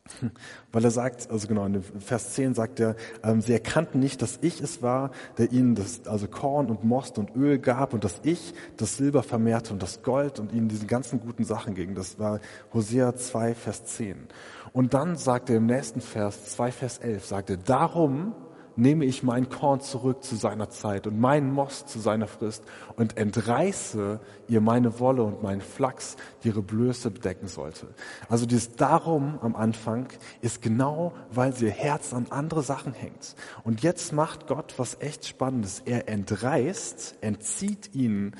weil 0.71 0.83
er 0.83 0.91
sagt, 0.91 1.29
also 1.31 1.47
genau, 1.47 1.65
in 1.65 1.81
Vers 1.81 2.33
10 2.33 2.53
sagt 2.53 2.79
er, 2.79 2.95
ähm, 3.23 3.41
sie 3.41 3.53
erkannten 3.53 3.99
nicht, 3.99 4.21
dass 4.21 4.39
ich 4.41 4.61
es 4.61 4.81
war, 4.81 5.11
der 5.37 5.51
ihnen 5.51 5.75
das, 5.75 6.07
also 6.07 6.27
Korn 6.27 6.67
und 6.67 6.83
Most 6.83 7.17
und 7.17 7.35
Öl 7.35 7.57
gab 7.59 7.93
und 7.93 8.03
dass 8.03 8.19
ich 8.23 8.53
das 8.77 8.97
Silber 8.97 9.23
vermehrte 9.23 9.71
und 9.73 9.81
das 9.81 10.03
Gold 10.03 10.39
und 10.39 10.51
ihnen 10.51 10.67
diese 10.67 10.87
ganzen 10.87 11.19
guten 11.19 11.45
Sachen 11.45 11.73
ging. 11.73 11.95
Das 11.95 12.19
war 12.19 12.39
Hosea 12.73 13.15
2, 13.15 13.55
Vers 13.55 13.85
10. 13.85 14.27
Und 14.73 14.93
dann 14.93 15.15
sagt 15.15 15.49
er 15.49 15.57
im 15.57 15.67
nächsten 15.67 16.01
Vers, 16.01 16.55
2, 16.55 16.71
Vers 16.71 16.97
11, 16.97 17.25
sagt 17.25 17.49
er, 17.49 17.57
darum 17.57 18.35
nehme 18.75 19.05
ich 19.05 19.23
mein 19.23 19.49
Korn 19.49 19.81
zurück 19.81 20.23
zu 20.23 20.35
seiner 20.35 20.69
Zeit 20.69 21.07
und 21.07 21.19
meinen 21.19 21.51
Most 21.51 21.89
zu 21.89 21.99
seiner 21.99 22.27
Frist 22.27 22.63
und 22.95 23.17
entreiße 23.17 24.19
ihr 24.47 24.61
meine 24.61 24.99
Wolle 24.99 25.23
und 25.23 25.43
meinen 25.43 25.61
Flachs, 25.61 26.15
die 26.43 26.49
ihre 26.49 26.61
Blöße 26.61 27.11
bedecken 27.11 27.47
sollte. 27.47 27.87
Also 28.29 28.45
dieses 28.45 28.75
Darum 28.75 29.39
am 29.41 29.55
Anfang 29.55 30.07
ist 30.41 30.61
genau, 30.61 31.13
weil 31.31 31.53
ihr 31.61 31.69
Herz 31.69 32.13
an 32.13 32.27
andere 32.29 32.63
Sachen 32.63 32.93
hängt. 32.93 33.35
Und 33.63 33.83
jetzt 33.83 34.13
macht 34.13 34.47
Gott 34.47 34.73
was 34.77 34.97
echt 34.99 35.25
Spannendes. 35.25 35.81
Er 35.85 36.09
entreißt, 36.09 37.17
entzieht 37.21 37.93
ihnen 37.93 38.35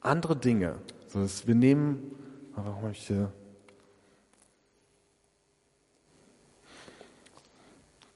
andere 0.00 0.36
Dinge. 0.36 0.76
So, 1.08 1.26
wir 1.46 1.54
nehmen, 1.54 2.02
warum 2.54 2.82
habe 2.82 2.92
ich 2.92 3.06
hier 3.06 3.32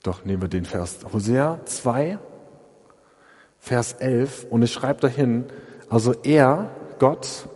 Doch 0.03 0.25
nehmen 0.25 0.41
wir 0.41 0.49
den 0.49 0.65
Vers 0.65 0.99
Hosea 1.13 1.61
2, 1.65 2.19
Vers 3.59 3.93
11 3.93 4.47
und 4.49 4.63
ich 4.63 4.73
schreibe 4.73 5.01
dahin, 5.01 5.45
also 5.91 6.15
er, 6.23 6.71
Gott, 6.99 7.47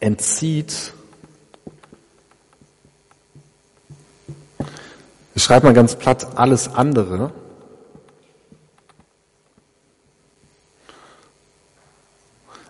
entzieht, 0.00 0.92
ich 5.34 5.42
schreibe 5.44 5.66
mal 5.66 5.74
ganz 5.74 5.94
platt, 5.94 6.36
alles 6.36 6.74
andere, 6.74 7.32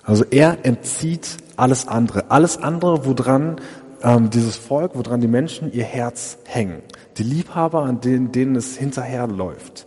Also 0.04 0.24
er 0.24 0.64
entzieht 0.64 1.38
alles 1.56 1.86
andere. 1.86 2.30
Alles 2.30 2.58
andere, 2.58 3.06
woran 3.06 3.60
ähm, 4.02 4.30
dieses 4.30 4.56
Volk, 4.56 4.92
woran 4.94 5.20
die 5.20 5.28
Menschen 5.28 5.72
ihr 5.72 5.84
Herz 5.84 6.38
hängen. 6.44 6.82
Die 7.18 7.22
Liebhaber, 7.22 7.82
an 7.82 8.00
denen, 8.00 8.32
denen 8.32 8.56
es 8.56 8.76
hinterherläuft. 8.76 9.86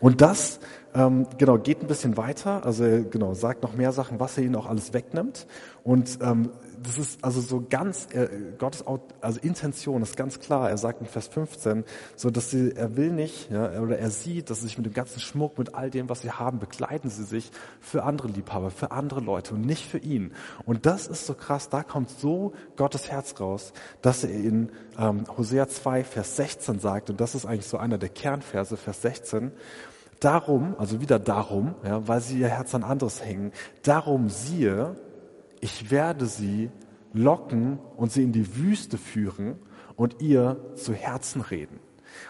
Und 0.00 0.20
das 0.20 0.60
ähm, 0.94 1.26
genau 1.38 1.58
geht 1.58 1.82
ein 1.82 1.86
bisschen 1.86 2.16
weiter. 2.16 2.64
Also 2.64 2.84
genau 3.10 3.34
sagt 3.34 3.62
noch 3.62 3.74
mehr 3.74 3.92
Sachen, 3.92 4.20
was 4.20 4.38
er 4.38 4.44
ihnen 4.44 4.56
auch 4.56 4.66
alles 4.66 4.92
wegnimmt. 4.92 5.46
Und 5.84 6.18
ähm, 6.22 6.50
das 6.86 6.98
ist 6.98 7.24
also 7.24 7.40
so 7.40 7.64
ganz, 7.68 8.08
äh, 8.12 8.28
Gottes 8.58 8.84
also 9.20 9.40
Intention 9.40 10.02
ist 10.02 10.16
ganz 10.16 10.38
klar. 10.38 10.70
Er 10.70 10.78
sagt 10.78 11.00
in 11.00 11.06
Vers 11.06 11.28
15, 11.28 11.84
so 12.14 12.30
dass 12.30 12.50
sie, 12.50 12.72
er 12.74 12.96
will 12.96 13.10
nicht, 13.10 13.50
ja, 13.50 13.80
oder 13.80 13.98
er 13.98 14.10
sieht, 14.10 14.50
dass 14.50 14.60
sie 14.60 14.66
sich 14.66 14.78
mit 14.78 14.86
dem 14.86 14.92
ganzen 14.92 15.20
Schmuck, 15.20 15.58
mit 15.58 15.74
all 15.74 15.90
dem, 15.90 16.08
was 16.08 16.22
sie 16.22 16.30
haben, 16.30 16.58
begleiten 16.58 17.10
sie 17.10 17.24
sich 17.24 17.50
für 17.80 18.04
andere 18.04 18.28
Liebhaber, 18.28 18.70
für 18.70 18.90
andere 18.90 19.20
Leute 19.20 19.54
und 19.54 19.62
nicht 19.62 19.86
für 19.86 19.98
ihn. 19.98 20.32
Und 20.64 20.86
das 20.86 21.06
ist 21.06 21.26
so 21.26 21.34
krass, 21.34 21.68
da 21.68 21.82
kommt 21.82 22.10
so 22.10 22.52
Gottes 22.76 23.10
Herz 23.10 23.38
raus, 23.40 23.72
dass 24.02 24.24
er 24.24 24.30
in 24.30 24.70
ähm, 24.98 25.24
Hosea 25.36 25.68
2, 25.68 26.04
Vers 26.04 26.36
16 26.36 26.78
sagt, 26.78 27.10
und 27.10 27.20
das 27.20 27.34
ist 27.34 27.46
eigentlich 27.46 27.66
so 27.66 27.78
einer 27.78 27.98
der 27.98 28.08
Kernverse, 28.08 28.76
Vers 28.76 29.02
16, 29.02 29.52
Darum, 30.20 30.74
also 30.78 31.02
wieder 31.02 31.18
darum, 31.18 31.74
ja, 31.84 32.08
weil 32.08 32.22
sie 32.22 32.40
ihr 32.40 32.48
Herz 32.48 32.74
an 32.74 32.84
anderes 32.84 33.22
hängen, 33.22 33.52
darum 33.82 34.30
siehe, 34.30 34.96
ich 35.60 35.90
werde 35.90 36.26
sie 36.26 36.70
locken 37.12 37.78
und 37.96 38.12
sie 38.12 38.22
in 38.22 38.32
die 38.32 38.56
Wüste 38.56 38.98
führen 38.98 39.56
und 39.96 40.20
ihr 40.20 40.56
zu 40.74 40.92
Herzen 40.92 41.40
reden. 41.40 41.80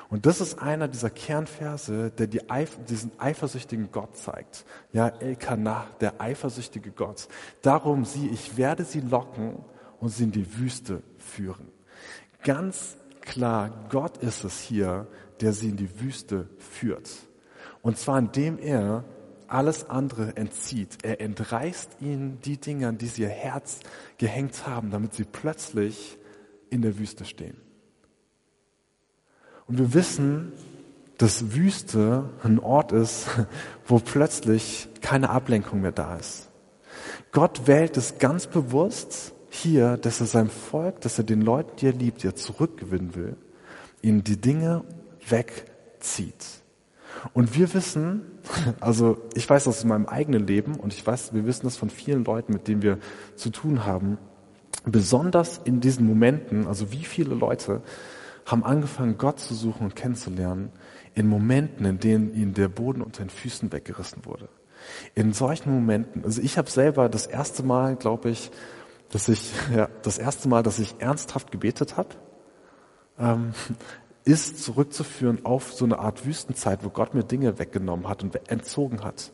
Und 0.08 0.26
das 0.26 0.40
ist 0.40 0.60
einer 0.60 0.88
dieser 0.88 1.10
Kernverse, 1.10 2.10
der 2.10 2.26
die 2.26 2.48
Eif 2.50 2.78
diesen 2.88 3.12
eifersüchtigen 3.18 3.90
Gott 3.92 4.16
zeigt. 4.16 4.64
Ja, 4.92 5.08
Elkanah, 5.08 5.86
der 6.00 6.20
eifersüchtige 6.20 6.90
Gott. 6.90 7.28
Darum 7.62 8.04
sie, 8.04 8.28
ich 8.28 8.56
werde 8.56 8.84
sie 8.84 9.00
locken 9.00 9.64
und 10.00 10.10
sie 10.10 10.24
in 10.24 10.32
die 10.32 10.58
Wüste 10.58 11.02
führen. 11.18 11.68
Ganz 12.42 12.96
klar, 13.20 13.86
Gott 13.90 14.18
ist 14.18 14.44
es 14.44 14.60
hier, 14.60 15.06
der 15.40 15.52
sie 15.52 15.68
in 15.68 15.76
die 15.76 16.00
Wüste 16.00 16.48
führt. 16.58 17.10
Und 17.82 17.98
zwar 17.98 18.18
indem 18.18 18.58
er 18.58 19.04
alles 19.48 19.88
andere 19.88 20.36
entzieht. 20.36 20.98
Er 21.02 21.20
entreißt 21.20 21.96
ihnen 22.00 22.40
die 22.42 22.58
Dinge, 22.58 22.88
an 22.88 22.98
die 22.98 23.06
sie 23.06 23.22
ihr 23.22 23.28
Herz 23.28 23.80
gehängt 24.18 24.66
haben, 24.66 24.90
damit 24.90 25.14
sie 25.14 25.24
plötzlich 25.24 26.18
in 26.70 26.82
der 26.82 26.98
Wüste 26.98 27.24
stehen. 27.24 27.56
Und 29.66 29.78
wir 29.78 29.94
wissen, 29.94 30.52
dass 31.18 31.54
Wüste 31.54 32.30
ein 32.42 32.58
Ort 32.58 32.92
ist, 32.92 33.26
wo 33.86 33.98
plötzlich 33.98 34.88
keine 35.00 35.30
Ablenkung 35.30 35.80
mehr 35.80 35.92
da 35.92 36.16
ist. 36.16 36.50
Gott 37.32 37.66
wählt 37.66 37.96
es 37.96 38.18
ganz 38.18 38.46
bewusst 38.46 39.32
hier, 39.50 39.96
dass 39.96 40.20
er 40.20 40.26
seinem 40.26 40.50
Volk, 40.50 41.00
dass 41.00 41.18
er 41.18 41.24
den 41.24 41.40
Leuten, 41.40 41.76
die 41.76 41.86
er 41.86 41.92
liebt, 41.92 42.22
die 42.22 42.28
er 42.28 42.36
zurückgewinnen 42.36 43.14
will, 43.14 43.36
ihnen 44.02 44.22
die 44.22 44.40
Dinge 44.40 44.84
wegzieht. 45.28 46.44
Und 47.32 47.56
wir 47.56 47.72
wissen, 47.74 48.22
also 48.80 49.18
ich 49.34 49.48
weiß 49.48 49.64
das 49.64 49.82
in 49.82 49.88
meinem 49.88 50.06
eigenen 50.06 50.46
Leben 50.46 50.76
und 50.76 50.92
ich 50.92 51.06
weiß, 51.06 51.34
wir 51.34 51.46
wissen 51.46 51.64
das 51.64 51.76
von 51.76 51.90
vielen 51.90 52.24
Leuten, 52.24 52.52
mit 52.52 52.68
denen 52.68 52.82
wir 52.82 52.98
zu 53.34 53.50
tun 53.50 53.84
haben, 53.84 54.18
besonders 54.84 55.60
in 55.64 55.80
diesen 55.80 56.06
Momenten, 56.06 56.66
also 56.66 56.92
wie 56.92 57.04
viele 57.04 57.34
Leute 57.34 57.82
haben 58.44 58.64
angefangen, 58.64 59.18
Gott 59.18 59.40
zu 59.40 59.54
suchen 59.54 59.84
und 59.84 59.96
kennenzulernen, 59.96 60.70
in 61.14 61.26
Momenten, 61.26 61.84
in 61.84 61.98
denen 61.98 62.34
ihnen 62.34 62.54
der 62.54 62.68
Boden 62.68 63.02
unter 63.02 63.24
den 63.24 63.30
Füßen 63.30 63.72
weggerissen 63.72 64.24
wurde. 64.24 64.48
In 65.14 65.32
solchen 65.32 65.72
Momenten, 65.72 66.24
also 66.24 66.40
ich 66.40 66.58
habe 66.58 66.70
selber 66.70 67.08
das 67.08 67.26
erste 67.26 67.62
Mal, 67.62 67.96
glaube 67.96 68.30
ich, 68.30 68.50
dass 69.10 69.28
ich, 69.28 69.52
ja, 69.74 69.88
das 70.02 70.18
erste 70.18 70.48
Mal, 70.48 70.62
dass 70.62 70.78
ich 70.78 70.96
ernsthaft 70.98 71.50
gebetet 71.50 71.96
habe, 71.96 72.10
ähm, 73.18 73.52
ist 74.26 74.62
zurückzuführen 74.62 75.44
auf 75.44 75.72
so 75.72 75.84
eine 75.84 76.00
Art 76.00 76.26
Wüstenzeit, 76.26 76.84
wo 76.84 76.90
Gott 76.90 77.14
mir 77.14 77.22
Dinge 77.22 77.60
weggenommen 77.60 78.08
hat 78.08 78.24
und 78.24 78.50
entzogen 78.50 79.04
hat. 79.04 79.30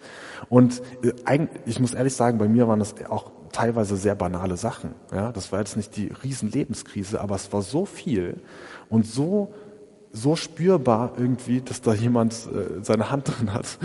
Und 0.50 0.82
äh, 1.02 1.48
ich 1.64 1.80
muss 1.80 1.94
ehrlich 1.94 2.14
sagen, 2.14 2.36
bei 2.36 2.46
mir 2.46 2.68
waren 2.68 2.78
das 2.78 2.94
auch 3.08 3.32
teilweise 3.52 3.96
sehr 3.96 4.14
banale 4.14 4.58
Sachen. 4.58 4.94
Ja, 5.10 5.32
das 5.32 5.50
war 5.50 5.60
jetzt 5.60 5.78
nicht 5.78 5.96
die 5.96 6.12
riesen 6.22 6.50
Lebenskrise, 6.50 7.22
aber 7.22 7.36
es 7.36 7.50
war 7.54 7.62
so 7.62 7.86
viel 7.86 8.42
und 8.90 9.06
so 9.06 9.52
so 10.14 10.36
spürbar 10.36 11.14
irgendwie, 11.16 11.62
dass 11.62 11.80
da 11.80 11.94
jemand 11.94 12.34
äh, 12.34 12.82
seine 12.82 13.10
Hand 13.10 13.28
drin 13.28 13.54
hat, 13.54 13.78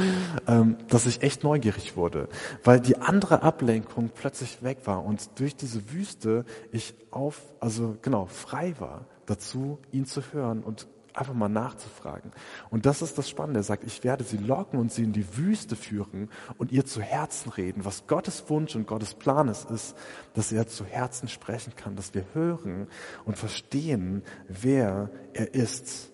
ähm, 0.46 0.76
dass 0.90 1.06
ich 1.06 1.24
echt 1.24 1.46
neugierig 1.46 1.96
wurde, 1.96 2.28
weil 2.66 2.82
die 2.82 2.98
andere 2.98 3.44
Ablenkung 3.44 4.10
plötzlich 4.14 4.62
weg 4.62 4.80
war 4.84 5.06
und 5.06 5.40
durch 5.40 5.56
diese 5.56 5.90
Wüste 5.94 6.44
ich 6.74 6.96
auf, 7.12 7.40
also 7.62 7.96
genau 8.02 8.26
frei 8.26 8.76
war 8.78 9.06
dazu, 9.26 9.80
ihn 9.94 10.06
zu 10.06 10.22
hören 10.34 10.64
und 10.64 10.88
einfach 11.18 11.34
mal 11.34 11.50
nachzufragen. 11.50 12.32
Und 12.70 12.86
das 12.86 13.02
ist 13.02 13.18
das 13.18 13.28
Spannende. 13.30 13.62
Er 13.62 13.64
sagt, 13.64 13.84
ich 13.84 14.04
werde 14.04 14.24
sie 14.24 14.38
locken 14.38 14.80
und 14.80 14.92
sie 14.92 15.04
in 15.04 15.14
die 15.14 15.38
Wüste 15.38 15.76
führen 15.76 16.30
und 16.58 16.72
ihr 16.72 16.86
zu 16.86 17.02
Herzen 17.02 17.52
reden. 17.52 17.86
Was 17.86 18.08
Gottes 18.08 18.50
Wunsch 18.50 18.76
und 18.76 18.88
Gottes 18.88 19.16
Plan 19.16 19.48
ist, 19.48 19.70
ist, 19.72 19.96
dass 20.34 20.52
er 20.52 20.68
zu 20.68 20.86
Herzen 20.86 21.28
sprechen 21.28 21.76
kann, 21.76 21.96
dass 21.96 22.14
wir 22.14 22.24
hören 22.34 22.88
und 23.26 23.38
verstehen, 23.38 24.24
wer 24.48 25.10
er 25.34 25.54
ist. 25.54 26.10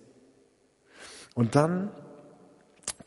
Und 1.34 1.54
dann 1.54 1.90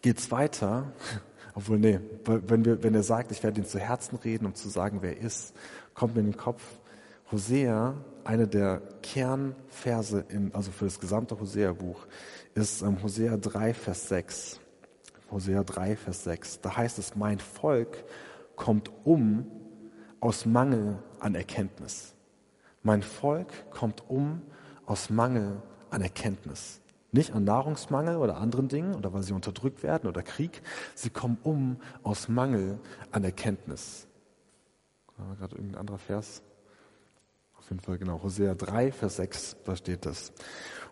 geht's 0.02 0.32
weiter. 0.32 0.94
Obwohl, 1.56 1.80
nee, 1.80 2.00
wenn, 2.26 2.66
wir, 2.66 2.84
wenn 2.84 2.94
er 2.94 3.02
sagt, 3.02 3.32
ich 3.32 3.42
werde 3.42 3.62
ihn 3.62 3.66
zu 3.66 3.80
Herzen 3.80 4.18
reden, 4.18 4.46
um 4.46 4.54
zu 4.54 4.70
sagen, 4.70 5.00
wer 5.02 5.18
er 5.18 5.24
ist, 5.24 5.56
kommt 5.96 6.14
mir 6.14 6.22
in 6.22 6.28
den 6.28 6.38
Kopf, 6.38 6.62
Hosea 7.32 7.96
eine 8.24 8.48
der 8.48 8.82
Kernverse 9.02 10.26
in, 10.30 10.54
also 10.54 10.72
für 10.72 10.86
das 10.86 11.00
gesamte 11.00 11.40
Hosea-Buch 11.40 12.08
ist 12.56 12.82
ähm, 12.82 13.02
Hosea 13.02 13.38
3, 13.38 13.74
Vers 13.74 14.10
6. 14.10 14.60
Hosea 15.32 15.64
3, 15.64 15.96
Vers 15.96 16.24
6. 16.24 16.62
Da 16.62 16.76
heißt 16.76 17.00
es, 17.00 17.16
mein 17.16 17.40
Volk 17.40 18.04
kommt 18.56 18.92
um 19.04 19.46
aus 20.20 20.46
Mangel 20.46 21.00
an 21.20 21.36
Erkenntnis. 21.36 22.14
Mein 22.84 23.02
Volk 23.02 23.70
kommt 23.72 24.04
um 24.10 24.42
aus 24.86 25.10
Mangel 25.10 25.62
an 25.90 26.02
Erkenntnis. 26.02 26.82
Nicht 27.12 27.32
an 27.34 27.44
Nahrungsmangel 27.44 28.18
oder 28.18 28.38
anderen 28.38 28.68
Dingen 28.68 28.96
oder 28.96 29.14
weil 29.14 29.24
sie 29.24 29.34
unterdrückt 29.34 29.84
werden 29.84 30.08
oder 30.08 30.22
Krieg. 30.22 30.62
Sie 30.96 31.10
kommen 31.10 31.38
um 31.44 31.78
aus 32.04 32.28
Mangel 32.28 32.80
an 33.12 33.24
Erkenntnis. 33.24 34.08
Gerade 35.40 35.56
irgendein 35.56 35.80
anderer 35.80 35.98
Vers? 35.98 36.42
Fall 37.80 37.98
genau. 37.98 38.22
Hosea 38.24 38.56
3, 38.56 38.92
Vers 38.92 39.18
6, 39.18 39.58
da 39.66 39.76
steht 39.76 40.06
das. 40.06 40.32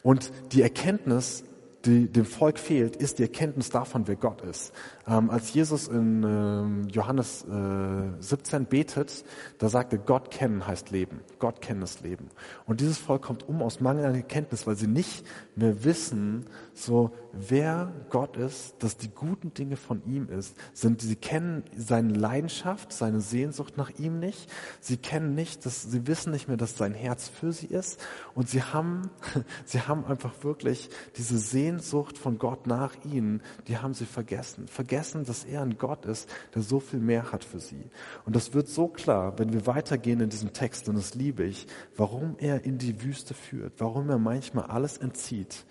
Und 0.04 0.32
die 0.52 0.62
Erkenntnis, 0.62 1.44
die 1.86 2.08
dem 2.12 2.26
Volk 2.26 2.60
fehlt, 2.60 2.96
ist 2.96 3.20
die 3.20 3.24
Erkenntnis 3.24 3.70
davon, 3.70 4.08
wer 4.08 4.16
Gott 4.16 4.42
ist. 4.42 4.74
Ähm, 5.08 5.30
als 5.30 5.54
Jesus 5.54 5.88
in 5.88 6.24
ähm, 6.24 6.88
Johannes 6.90 7.46
äh, 7.46 8.22
17 8.22 8.66
betet, 8.66 9.24
da 9.60 9.70
sagt 9.70 9.94
er, 9.94 10.00
Gott 10.00 10.32
kennen 10.32 10.66
heißt 10.66 10.92
Leben. 10.92 11.22
Gott 11.40 11.62
kennen 11.62 11.84
ist 11.84 12.02
Leben. 12.02 12.30
Und 12.66 12.82
dieses 12.82 12.98
Volk 12.98 13.22
kommt 13.22 13.48
um 13.48 13.62
aus 13.62 13.80
Mangel 13.80 14.06
an 14.06 14.16
Erkenntnis, 14.16 14.66
weil 14.66 14.76
sie 14.76 14.88
nicht 14.88 15.26
mehr 15.56 15.84
wissen, 15.84 16.46
so 16.74 17.12
wer 17.32 17.94
Gott 18.10 18.38
ist, 18.38 18.76
dass 18.80 18.98
die 18.98 19.10
guten 19.10 19.54
Dinge 19.54 19.78
von 19.78 20.02
ihm 20.06 20.30
ist. 20.30 20.56
Sind, 20.74 21.02
sie 21.02 21.16
kennen 21.16 21.64
seine 21.78 22.14
Leidenschaft, 22.14 22.92
seine 22.92 23.22
Sehnsucht 23.22 23.78
nach 23.78 23.92
ihm 24.00 24.20
nicht. 24.20 24.50
Sie 24.80 24.98
kennen 24.98 25.36
nicht, 25.36 25.66
dass 25.66 25.84
sie 25.84 26.08
wissen 26.08 26.32
nicht 26.32 26.48
mehr, 26.48 26.58
dass 26.58 26.78
sein 26.78 26.94
Herz 26.94 27.30
für 27.30 27.54
sie 27.54 27.68
ist. 27.68 28.00
Und 28.34 28.50
sie 28.50 28.64
haben, 28.64 29.10
sie 29.66 29.82
haben 29.82 30.06
einfach 30.06 30.44
wirklich 30.44 30.90
diese 31.18 31.38
Sehnsucht 31.38 31.75
von 31.80 32.38
Gott 32.38 32.68
nach 32.68 32.94
ihnen, 33.06 33.42
die 33.68 33.78
haben 33.78 33.94
sie. 33.94 34.06
Vergessen 34.06 34.68
vergessen, 34.68 35.26
dass 35.26 35.44
er 35.44 35.62
ein 35.62 35.78
Gott 35.78 36.06
ist, 36.06 36.30
der 36.54 36.62
so 36.62 36.80
viel 36.80 37.00
mehr 37.00 37.32
hat 37.32 37.44
für 37.44 37.60
sie. 37.60 37.90
Und 38.26 38.36
das 38.36 38.54
wird 38.54 38.68
so 38.68 38.88
klar, 38.88 39.38
wenn 39.38 39.54
wir 39.54 39.68
weitergehen 39.68 40.20
in 40.22 40.30
diesem 40.30 40.54
Text, 40.54 40.90
und 40.90 40.96
das 40.96 41.16
liebe 41.16 41.44
ich, 41.44 41.68
warum 41.96 42.36
er 42.38 42.66
in 42.66 42.78
die 42.78 43.04
Wüste 43.04 43.34
führt, 43.34 43.74
warum 43.78 44.10
er 44.10 44.20
manchmal 44.20 44.66
alles 44.66 44.98
entzieht. 44.98 45.66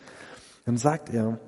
Dann 0.64 0.76
sagt 0.76 1.10
er, 1.10 1.38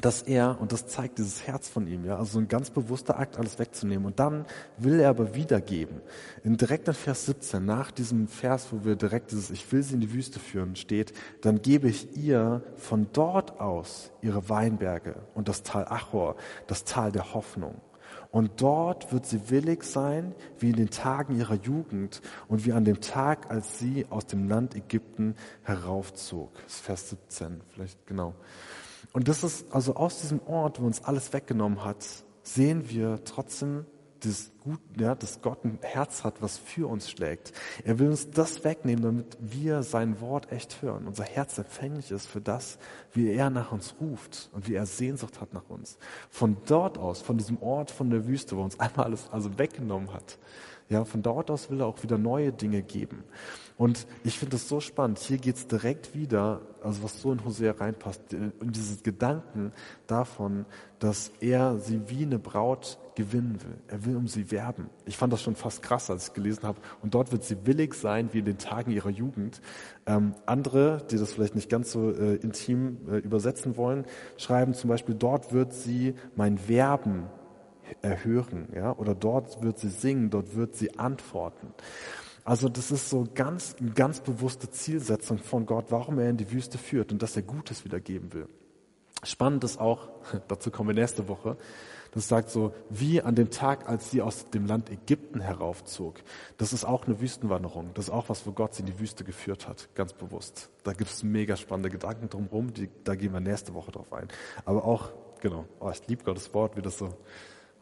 dass 0.00 0.22
er, 0.22 0.60
und 0.60 0.72
das 0.72 0.86
zeigt 0.86 1.18
dieses 1.18 1.46
Herz 1.46 1.68
von 1.68 1.86
ihm, 1.86 2.04
ja, 2.04 2.16
also 2.18 2.32
so 2.32 2.38
ein 2.38 2.48
ganz 2.48 2.70
bewusster 2.70 3.18
Akt, 3.18 3.38
alles 3.38 3.58
wegzunehmen. 3.58 4.06
Und 4.06 4.18
dann 4.18 4.44
will 4.76 5.00
er 5.00 5.10
aber 5.10 5.34
wiedergeben. 5.34 6.00
In 6.44 6.56
direkt 6.56 6.88
in 6.88 6.94
Vers 6.94 7.26
17, 7.26 7.64
nach 7.64 7.90
diesem 7.90 8.28
Vers, 8.28 8.68
wo 8.70 8.84
wir 8.84 8.96
direkt 8.96 9.30
dieses 9.30 9.50
Ich 9.50 9.70
will 9.72 9.82
sie 9.82 9.94
in 9.94 10.00
die 10.00 10.12
Wüste 10.12 10.38
führen, 10.38 10.76
steht, 10.76 11.14
dann 11.40 11.62
gebe 11.62 11.88
ich 11.88 12.16
ihr 12.16 12.62
von 12.76 13.08
dort 13.12 13.60
aus 13.60 14.10
ihre 14.20 14.48
Weinberge 14.48 15.16
und 15.34 15.48
das 15.48 15.62
Tal 15.62 15.86
Achor, 15.88 16.36
das 16.66 16.84
Tal 16.84 17.10
der 17.10 17.32
Hoffnung. 17.32 17.80
Und 18.30 18.60
dort 18.60 19.12
wird 19.12 19.24
sie 19.24 19.48
willig 19.50 19.82
sein, 19.82 20.34
wie 20.58 20.70
in 20.70 20.76
den 20.76 20.90
Tagen 20.90 21.38
ihrer 21.38 21.54
Jugend 21.54 22.20
und 22.48 22.66
wie 22.66 22.72
an 22.72 22.84
dem 22.84 23.00
Tag, 23.00 23.50
als 23.50 23.78
sie 23.78 24.06
aus 24.10 24.26
dem 24.26 24.48
Land 24.48 24.74
Ägypten 24.74 25.36
heraufzog. 25.62 26.52
Das 26.64 26.74
ist 26.74 26.80
Vers 26.84 27.10
17, 27.10 27.60
vielleicht 27.72 28.06
genau. 28.06 28.34
Und 29.16 29.28
das 29.28 29.42
ist 29.42 29.72
also 29.72 29.96
aus 29.96 30.20
diesem 30.20 30.42
Ort, 30.46 30.78
wo 30.78 30.84
uns 30.84 31.02
alles 31.02 31.32
weggenommen 31.32 31.82
hat, 31.82 32.04
sehen 32.42 32.90
wir 32.90 33.24
trotzdem 33.24 33.86
das 34.20 34.50
Gut, 34.66 34.80
ja, 34.98 35.14
dass 35.14 35.42
Gott 35.42 35.64
ein 35.64 35.78
Herz 35.80 36.24
hat, 36.24 36.42
was 36.42 36.58
für 36.58 36.88
uns 36.88 37.08
schlägt. 37.08 37.52
Er 37.84 38.00
will 38.00 38.08
uns 38.08 38.30
das 38.30 38.64
wegnehmen, 38.64 39.00
damit 39.00 39.38
wir 39.38 39.84
sein 39.84 40.20
Wort 40.20 40.50
echt 40.50 40.82
hören. 40.82 41.06
Unser 41.06 41.22
Herz 41.22 41.56
empfänglich 41.56 42.10
ist 42.10 42.26
für 42.26 42.40
das, 42.40 42.76
wie 43.12 43.30
er 43.30 43.48
nach 43.48 43.70
uns 43.70 43.94
ruft 44.00 44.50
und 44.52 44.68
wie 44.68 44.74
er 44.74 44.86
Sehnsucht 44.86 45.40
hat 45.40 45.54
nach 45.54 45.68
uns. 45.68 45.98
Von 46.30 46.56
dort 46.66 46.98
aus, 46.98 47.22
von 47.22 47.38
diesem 47.38 47.62
Ort, 47.62 47.92
von 47.92 48.10
der 48.10 48.26
Wüste, 48.26 48.56
wo 48.56 48.62
uns 48.62 48.80
einmal 48.80 49.06
alles 49.06 49.30
also 49.30 49.56
weggenommen 49.56 50.12
hat, 50.12 50.36
ja, 50.88 51.04
von 51.04 51.22
dort 51.22 51.50
aus 51.50 51.70
will 51.70 51.80
er 51.80 51.86
auch 51.86 52.02
wieder 52.02 52.16
neue 52.18 52.52
Dinge 52.52 52.82
geben. 52.82 53.24
Und 53.76 54.06
ich 54.24 54.38
finde 54.38 54.56
es 54.56 54.68
so 54.68 54.80
spannend. 54.80 55.18
Hier 55.18 55.38
geht 55.38 55.56
es 55.56 55.66
direkt 55.66 56.14
wieder, 56.14 56.62
also 56.82 57.02
was 57.02 57.20
so 57.20 57.32
in 57.32 57.44
Hosea 57.44 57.72
reinpasst, 57.72 58.32
in 58.32 58.52
dieses 58.60 59.02
Gedanken 59.02 59.72
davon, 60.06 60.64
dass 60.98 61.30
er 61.40 61.78
sie 61.78 62.08
wie 62.08 62.22
eine 62.22 62.38
Braut 62.38 62.98
gewinnen 63.16 63.60
will. 63.62 63.76
Er 63.88 64.04
will 64.04 64.16
um 64.16 64.28
sie 64.28 64.50
werben. 64.50 64.55
Ich 65.04 65.16
fand 65.16 65.32
das 65.32 65.42
schon 65.42 65.56
fast 65.56 65.82
krass, 65.82 66.10
als 66.10 66.28
ich 66.28 66.34
gelesen 66.34 66.64
habe. 66.64 66.78
Und 67.02 67.14
dort 67.14 67.32
wird 67.32 67.44
sie 67.44 67.66
willig 67.66 67.94
sein, 67.94 68.30
wie 68.32 68.40
in 68.40 68.44
den 68.44 68.58
Tagen 68.58 68.90
ihrer 68.90 69.10
Jugend. 69.10 69.60
Ähm, 70.06 70.34
andere, 70.46 71.06
die 71.10 71.16
das 71.16 71.34
vielleicht 71.34 71.54
nicht 71.54 71.68
ganz 71.68 71.92
so 71.92 72.10
äh, 72.10 72.36
intim 72.36 72.98
äh, 73.08 73.18
übersetzen 73.18 73.76
wollen, 73.76 74.04
schreiben 74.36 74.74
zum 74.74 74.88
Beispiel, 74.88 75.14
dort 75.14 75.52
wird 75.52 75.72
sie 75.72 76.14
mein 76.34 76.68
Werben 76.68 77.24
erhören, 78.02 78.68
ja, 78.74 78.92
oder 78.96 79.14
dort 79.14 79.62
wird 79.62 79.78
sie 79.78 79.88
singen, 79.88 80.30
dort 80.30 80.56
wird 80.56 80.74
sie 80.74 80.98
antworten. 80.98 81.68
Also 82.44 82.68
das 82.68 82.90
ist 82.90 83.10
so 83.10 83.26
ganz, 83.34 83.76
eine 83.80 83.90
ganz 83.90 84.20
bewusste 84.20 84.70
Zielsetzung 84.70 85.38
von 85.38 85.66
Gott, 85.66 85.86
warum 85.90 86.18
er 86.18 86.30
in 86.30 86.36
die 86.36 86.52
Wüste 86.52 86.78
führt 86.78 87.12
und 87.12 87.22
dass 87.22 87.36
er 87.36 87.42
Gutes 87.42 87.84
wiedergeben 87.84 88.32
will. 88.32 88.48
Spannend 89.24 89.64
ist 89.64 89.80
auch, 89.80 90.08
dazu 90.48 90.70
kommen 90.70 90.90
wir 90.90 90.94
nächste 90.94 91.28
Woche, 91.28 91.56
das 92.12 92.28
sagt 92.28 92.50
so, 92.50 92.74
wie 92.90 93.22
an 93.22 93.34
dem 93.34 93.50
Tag, 93.50 93.88
als 93.88 94.10
sie 94.10 94.22
aus 94.22 94.50
dem 94.50 94.66
Land 94.66 94.90
Ägypten 94.90 95.40
heraufzog. 95.40 96.16
Das 96.56 96.72
ist 96.72 96.84
auch 96.84 97.06
eine 97.06 97.20
Wüstenwanderung. 97.20 97.90
Das 97.94 98.06
ist 98.06 98.10
auch 98.10 98.28
was, 98.28 98.46
wo 98.46 98.52
Gott 98.52 98.74
sie 98.74 98.80
in 98.80 98.86
die 98.86 98.98
Wüste 98.98 99.24
geführt 99.24 99.68
hat, 99.68 99.88
ganz 99.94 100.12
bewusst. 100.12 100.70
Da 100.84 100.92
gibt 100.92 101.10
es 101.10 101.22
mega 101.22 101.56
spannende 101.56 101.90
Gedanken 101.90 102.28
drumherum, 102.28 102.72
die, 102.72 102.88
da 103.04 103.14
gehen 103.14 103.32
wir 103.32 103.40
nächste 103.40 103.74
Woche 103.74 103.92
drauf 103.92 104.12
ein. 104.12 104.28
Aber 104.64 104.84
auch, 104.84 105.10
genau, 105.40 105.64
oh, 105.80 105.90
ich 105.90 106.06
liebe 106.08 106.24
Gottes 106.24 106.52
Wort, 106.54 106.76
wie 106.76 106.82
das 106.82 106.98
so 106.98 107.14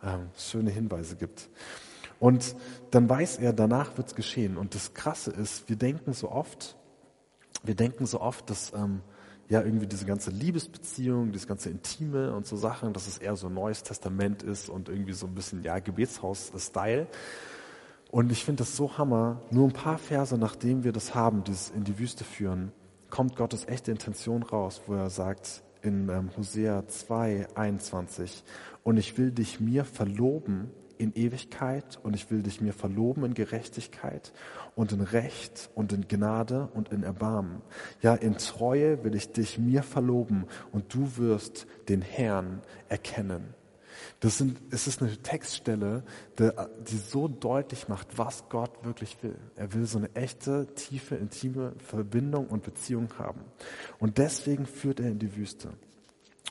ähm, 0.03 0.29
schöne 0.37 0.71
Hinweise 0.71 1.17
gibt. 1.17 1.49
Und 2.21 2.55
dann 2.91 3.09
weiß 3.09 3.39
er, 3.39 3.53
danach 3.53 3.97
wird 3.97 4.09
es 4.09 4.15
geschehen. 4.15 4.57
Und 4.57 4.75
das 4.75 4.95
Krasse 4.95 5.31
ist, 5.31 5.69
wir 5.69 5.77
denken 5.77 6.13
so 6.13 6.31
oft, 6.31 6.77
wir 7.63 7.75
denken 7.75 8.07
so 8.07 8.21
oft, 8.21 8.49
dass 8.51 8.73
ähm, 8.75 9.01
ja 9.49 9.63
irgendwie 9.63 9.87
diese 9.87 10.07
ganze 10.07 10.31
Liebesbeziehung, 10.31 11.33
dieses 11.33 11.47
ganze 11.47 11.71
Intime 11.71 12.35
und 12.35 12.47
so 12.47 12.57
Sachen, 12.57 12.93
dass 12.93 13.07
es 13.07 13.19
eher 13.19 13.37
so 13.37 13.49
ein 13.49 13.55
neues 13.55 13.83
Testament 13.83 14.43
ist 14.43 14.69
und 14.69 14.89
irgendwie 14.89 15.13
so 15.13 15.27
ein 15.27 15.35
bisschen 15.35 15.63
ja 15.63 15.79
Gebetshaus-Style. 15.79 17.07
Und 18.11 18.31
ich 18.31 18.45
finde 18.45 18.61
das 18.63 18.77
so 18.77 18.97
hammer. 18.97 19.41
Nur 19.51 19.69
ein 19.69 19.73
paar 19.73 19.99
Verse, 19.99 20.37
nachdem 20.39 20.85
wir 20.85 20.93
das 20.93 21.15
haben, 21.15 21.45
dieses 21.45 21.71
in 21.71 21.85
die 21.85 21.99
Wüste 21.99 22.25
führen, 22.25 22.73
kommt 23.11 23.37
Gottes 23.37 23.67
echte 23.67 23.91
Intention 23.91 24.43
raus, 24.43 24.83
wo 24.87 24.95
er 24.95 25.11
sagt 25.11 25.63
in 25.83 26.09
ähm, 26.09 26.31
Hosea 26.37 26.87
2, 26.87 27.49
21, 27.55 28.43
und 28.83 28.97
ich 28.97 29.19
will 29.19 29.31
dich 29.31 29.61
mir 29.61 29.85
verloben 29.85 30.71
in 30.99 31.15
Ewigkeit 31.15 31.99
und 32.03 32.15
ich 32.15 32.31
will 32.31 32.43
dich 32.43 32.61
mir 32.61 32.73
verloben 32.73 33.25
in 33.25 33.35
Gerechtigkeit 33.35 34.33
und 34.75 34.93
in 34.93 35.01
Recht 35.01 35.71
und 35.75 35.93
in 35.93 36.09
Gnade 36.09 36.69
und 36.75 36.91
in 36.91 37.03
Erbarmen. 37.03 37.63
Ja, 38.03 38.15
in 38.15 38.37
Treue 38.37 39.05
will 39.05 39.15
ich 39.15 39.33
dich 39.33 39.59
mir 39.59 39.83
verloben 39.83 40.47
und 40.73 40.93
du 40.95 41.17
wirst 41.17 41.67
den 41.89 42.03
Herrn 42.03 42.63
erkennen. 42.89 43.55
Das 44.21 44.39
sind, 44.39 44.59
es 44.71 44.87
ist 44.87 45.03
eine 45.03 45.17
Textstelle, 45.17 46.03
die, 46.39 46.51
die 46.89 46.97
so 46.97 47.29
deutlich 47.29 47.89
macht, 47.89 48.19
was 48.19 48.49
Gott 48.49 48.85
wirklich 48.85 49.23
will. 49.23 49.37
Er 49.57 49.73
will 49.73 49.87
so 49.87 49.99
eine 49.99 50.15
echte, 50.15 50.67
tiefe, 50.75 51.17
intime 51.17 51.75
Verbindung 51.79 52.47
und 52.47 52.63
Beziehung 52.63 53.09
haben. 53.19 53.41
Und 53.99 54.19
deswegen 54.19 54.67
führt 54.67 55.01
er 55.01 55.11
in 55.11 55.19
die 55.19 55.37
Wüste. 55.37 55.71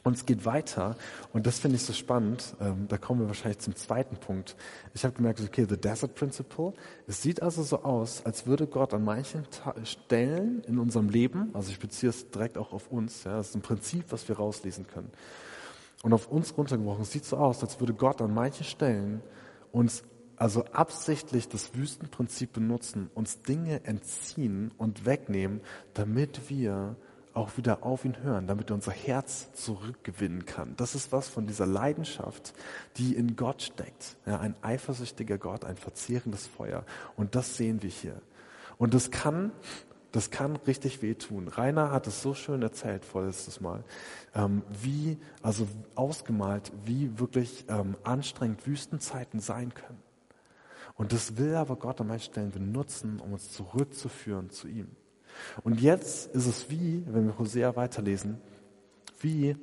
Und 0.03 0.17
es 0.17 0.25
geht 0.25 0.45
weiter 0.45 0.97
und 1.31 1.47
das 1.47 1.59
finde 1.59 1.77
ich 1.77 1.83
so 1.83 1.93
spannend. 1.93 2.55
Ähm, 2.59 2.87
da 2.89 2.97
kommen 2.97 3.21
wir 3.21 3.27
wahrscheinlich 3.27 3.59
zum 3.59 3.73
zweiten 3.75 4.17
Punkt. 4.17 4.57
Ich 4.93 5.05
habe 5.05 5.15
gemerkt, 5.15 5.39
okay, 5.39 5.65
the 5.67 5.77
Desert 5.77 6.13
Principle. 6.15 6.73
Es 7.07 7.21
sieht 7.21 7.41
also 7.41 7.63
so 7.63 7.83
aus, 7.83 8.25
als 8.25 8.45
würde 8.45 8.67
Gott 8.67 8.93
an 8.93 9.05
manchen 9.05 9.45
Ta 9.49 9.73
Stellen 9.85 10.61
in 10.65 10.77
unserem 10.77 11.07
Leben, 11.07 11.51
also 11.53 11.71
ich 11.71 11.79
beziehe 11.79 12.09
es 12.09 12.29
direkt 12.29 12.57
auch 12.57 12.73
auf 12.73 12.91
uns, 12.91 13.23
ja, 13.23 13.37
das 13.37 13.49
ist 13.49 13.55
ein 13.55 13.61
Prinzip, 13.61 14.05
was 14.09 14.27
wir 14.27 14.35
rauslesen 14.35 14.87
können. 14.87 15.09
Und 16.03 16.11
auf 16.11 16.27
uns 16.27 16.57
runtergebrochen, 16.57 17.03
es 17.03 17.11
sieht 17.11 17.23
so 17.23 17.37
aus, 17.37 17.63
als 17.63 17.79
würde 17.79 17.93
Gott 17.93 18.21
an 18.21 18.33
manchen 18.33 18.65
Stellen 18.65 19.21
uns 19.71 20.03
also 20.35 20.65
absichtlich 20.65 21.47
das 21.47 21.75
Wüstenprinzip 21.75 22.51
benutzen, 22.51 23.09
uns 23.13 23.41
Dinge 23.41 23.85
entziehen 23.85 24.71
und 24.77 25.05
wegnehmen, 25.05 25.61
damit 25.93 26.49
wir 26.49 26.97
auch 27.33 27.57
wieder 27.57 27.83
auf 27.83 28.05
ihn 28.05 28.21
hören, 28.23 28.47
damit 28.47 28.69
er 28.69 28.75
unser 28.75 28.91
Herz 28.91 29.51
zurückgewinnen 29.53 30.45
kann. 30.45 30.75
Das 30.77 30.95
ist 30.95 31.11
was 31.11 31.27
von 31.27 31.47
dieser 31.47 31.65
Leidenschaft, 31.65 32.53
die 32.97 33.15
in 33.15 33.35
Gott 33.35 33.61
steckt. 33.61 34.17
Ja, 34.25 34.39
ein 34.39 34.55
eifersüchtiger 34.61 35.37
Gott, 35.37 35.65
ein 35.65 35.77
verzehrendes 35.77 36.47
Feuer. 36.47 36.85
Und 37.15 37.35
das 37.35 37.57
sehen 37.57 37.81
wir 37.81 37.89
hier. 37.89 38.21
Und 38.77 38.93
das 38.93 39.11
kann, 39.11 39.51
das 40.11 40.29
kann 40.29 40.55
richtig 40.55 41.01
wehtun. 41.01 41.47
Rainer 41.47 41.91
hat 41.91 42.07
es 42.07 42.21
so 42.21 42.33
schön 42.33 42.61
erzählt 42.61 43.03
vorletztes 43.03 43.61
Mal, 43.61 43.83
ähm, 44.35 44.61
wie, 44.81 45.17
also 45.41 45.67
ausgemalt, 45.95 46.71
wie 46.85 47.17
wirklich 47.19 47.65
ähm, 47.67 47.95
anstrengend 48.03 48.65
Wüstenzeiten 48.67 49.39
sein 49.39 49.73
können. 49.73 50.01
Und 50.95 51.11
das 51.11 51.37
will 51.37 51.55
aber 51.55 51.75
Gott 51.75 51.99
an 52.01 52.07
manchen 52.07 52.31
Stellen 52.31 52.51
benutzen, 52.51 53.19
um 53.19 53.33
uns 53.33 53.51
zurückzuführen 53.51 54.51
zu 54.51 54.67
ihm. 54.67 54.95
Und 55.63 55.81
jetzt 55.81 56.33
ist 56.33 56.47
es 56.47 56.69
wie, 56.69 57.03
wenn 57.07 57.25
wir 57.27 57.37
Hosea 57.37 57.75
weiterlesen, 57.75 58.41
wie, 59.19 59.55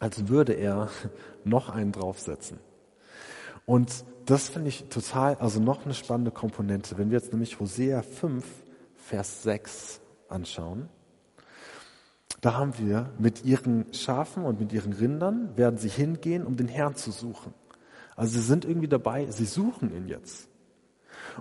als 0.00 0.28
würde 0.28 0.52
er 0.54 0.88
noch 1.44 1.68
einen 1.68 1.92
draufsetzen. 1.92 2.58
Und 3.64 4.04
das 4.26 4.48
finde 4.48 4.68
ich 4.68 4.88
total, 4.88 5.36
also 5.36 5.60
noch 5.60 5.84
eine 5.84 5.94
spannende 5.94 6.30
Komponente. 6.30 6.98
Wenn 6.98 7.10
wir 7.10 7.18
jetzt 7.18 7.32
nämlich 7.32 7.58
Hosea 7.60 8.02
5, 8.02 8.44
Vers 8.96 9.42
6 9.42 10.00
anschauen, 10.28 10.88
da 12.40 12.54
haben 12.54 12.78
wir 12.78 13.10
mit 13.18 13.44
ihren 13.44 13.92
Schafen 13.92 14.44
und 14.44 14.60
mit 14.60 14.72
ihren 14.72 14.92
Rindern 14.92 15.56
werden 15.56 15.78
sie 15.78 15.88
hingehen, 15.88 16.44
um 16.44 16.56
den 16.56 16.68
Herrn 16.68 16.94
zu 16.94 17.10
suchen. 17.10 17.54
Also 18.14 18.38
sie 18.38 18.44
sind 18.44 18.64
irgendwie 18.64 18.88
dabei, 18.88 19.26
sie 19.30 19.44
suchen 19.44 19.94
ihn 19.94 20.08
jetzt. 20.08 20.48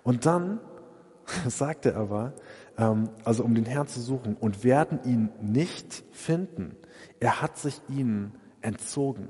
Und 0.03 0.25
dann 0.25 0.59
sagt 1.47 1.85
er 1.85 1.97
aber, 1.97 2.33
also 2.77 3.43
um 3.43 3.55
den 3.55 3.65
Herrn 3.65 3.87
zu 3.87 4.01
suchen 4.01 4.35
und 4.35 4.63
werden 4.63 4.99
ihn 5.05 5.29
nicht 5.41 6.03
finden. 6.11 6.75
Er 7.19 7.41
hat 7.41 7.57
sich 7.57 7.81
ihnen 7.89 8.33
entzogen. 8.61 9.29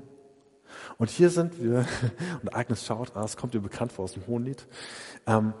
Und 0.98 1.10
hier 1.10 1.30
sind 1.30 1.62
wir, 1.62 1.86
und 2.42 2.54
Agnes 2.54 2.84
schaut, 2.84 3.14
ah, 3.14 3.24
es 3.24 3.36
kommt 3.36 3.54
ihr 3.54 3.60
bekannt 3.60 3.92
vor 3.92 4.04
aus 4.04 4.14
dem 4.14 4.26
Hohenlied, 4.26 4.66
ähm, 5.26 5.54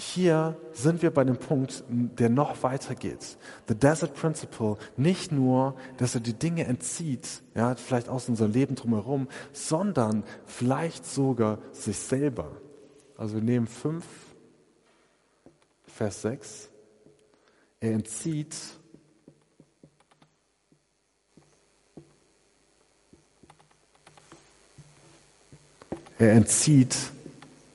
hier 0.00 0.56
sind 0.72 1.02
wir 1.02 1.10
bei 1.12 1.24
dem 1.24 1.38
Punkt, 1.38 1.82
der 1.88 2.28
noch 2.28 2.62
weiter 2.62 2.94
geht. 2.94 3.36
The 3.66 3.74
Desert 3.74 4.14
Principle, 4.14 4.76
nicht 4.96 5.32
nur, 5.32 5.74
dass 5.96 6.14
er 6.14 6.20
die 6.20 6.34
Dinge 6.34 6.64
entzieht, 6.64 7.42
ja, 7.56 7.74
vielleicht 7.74 8.08
aus 8.08 8.28
unserem 8.28 8.52
Leben 8.52 8.76
drumherum, 8.76 9.26
sondern 9.52 10.22
vielleicht 10.46 11.04
sogar 11.04 11.58
sich 11.72 11.98
selber. 11.98 12.60
Also 13.16 13.34
wir 13.34 13.42
nehmen 13.42 13.66
5, 13.66 14.04
Vers 15.88 16.22
6. 16.22 16.70
Er 17.80 17.92
entzieht 17.92 18.56
er 26.18 26.32
entzieht 26.32 26.96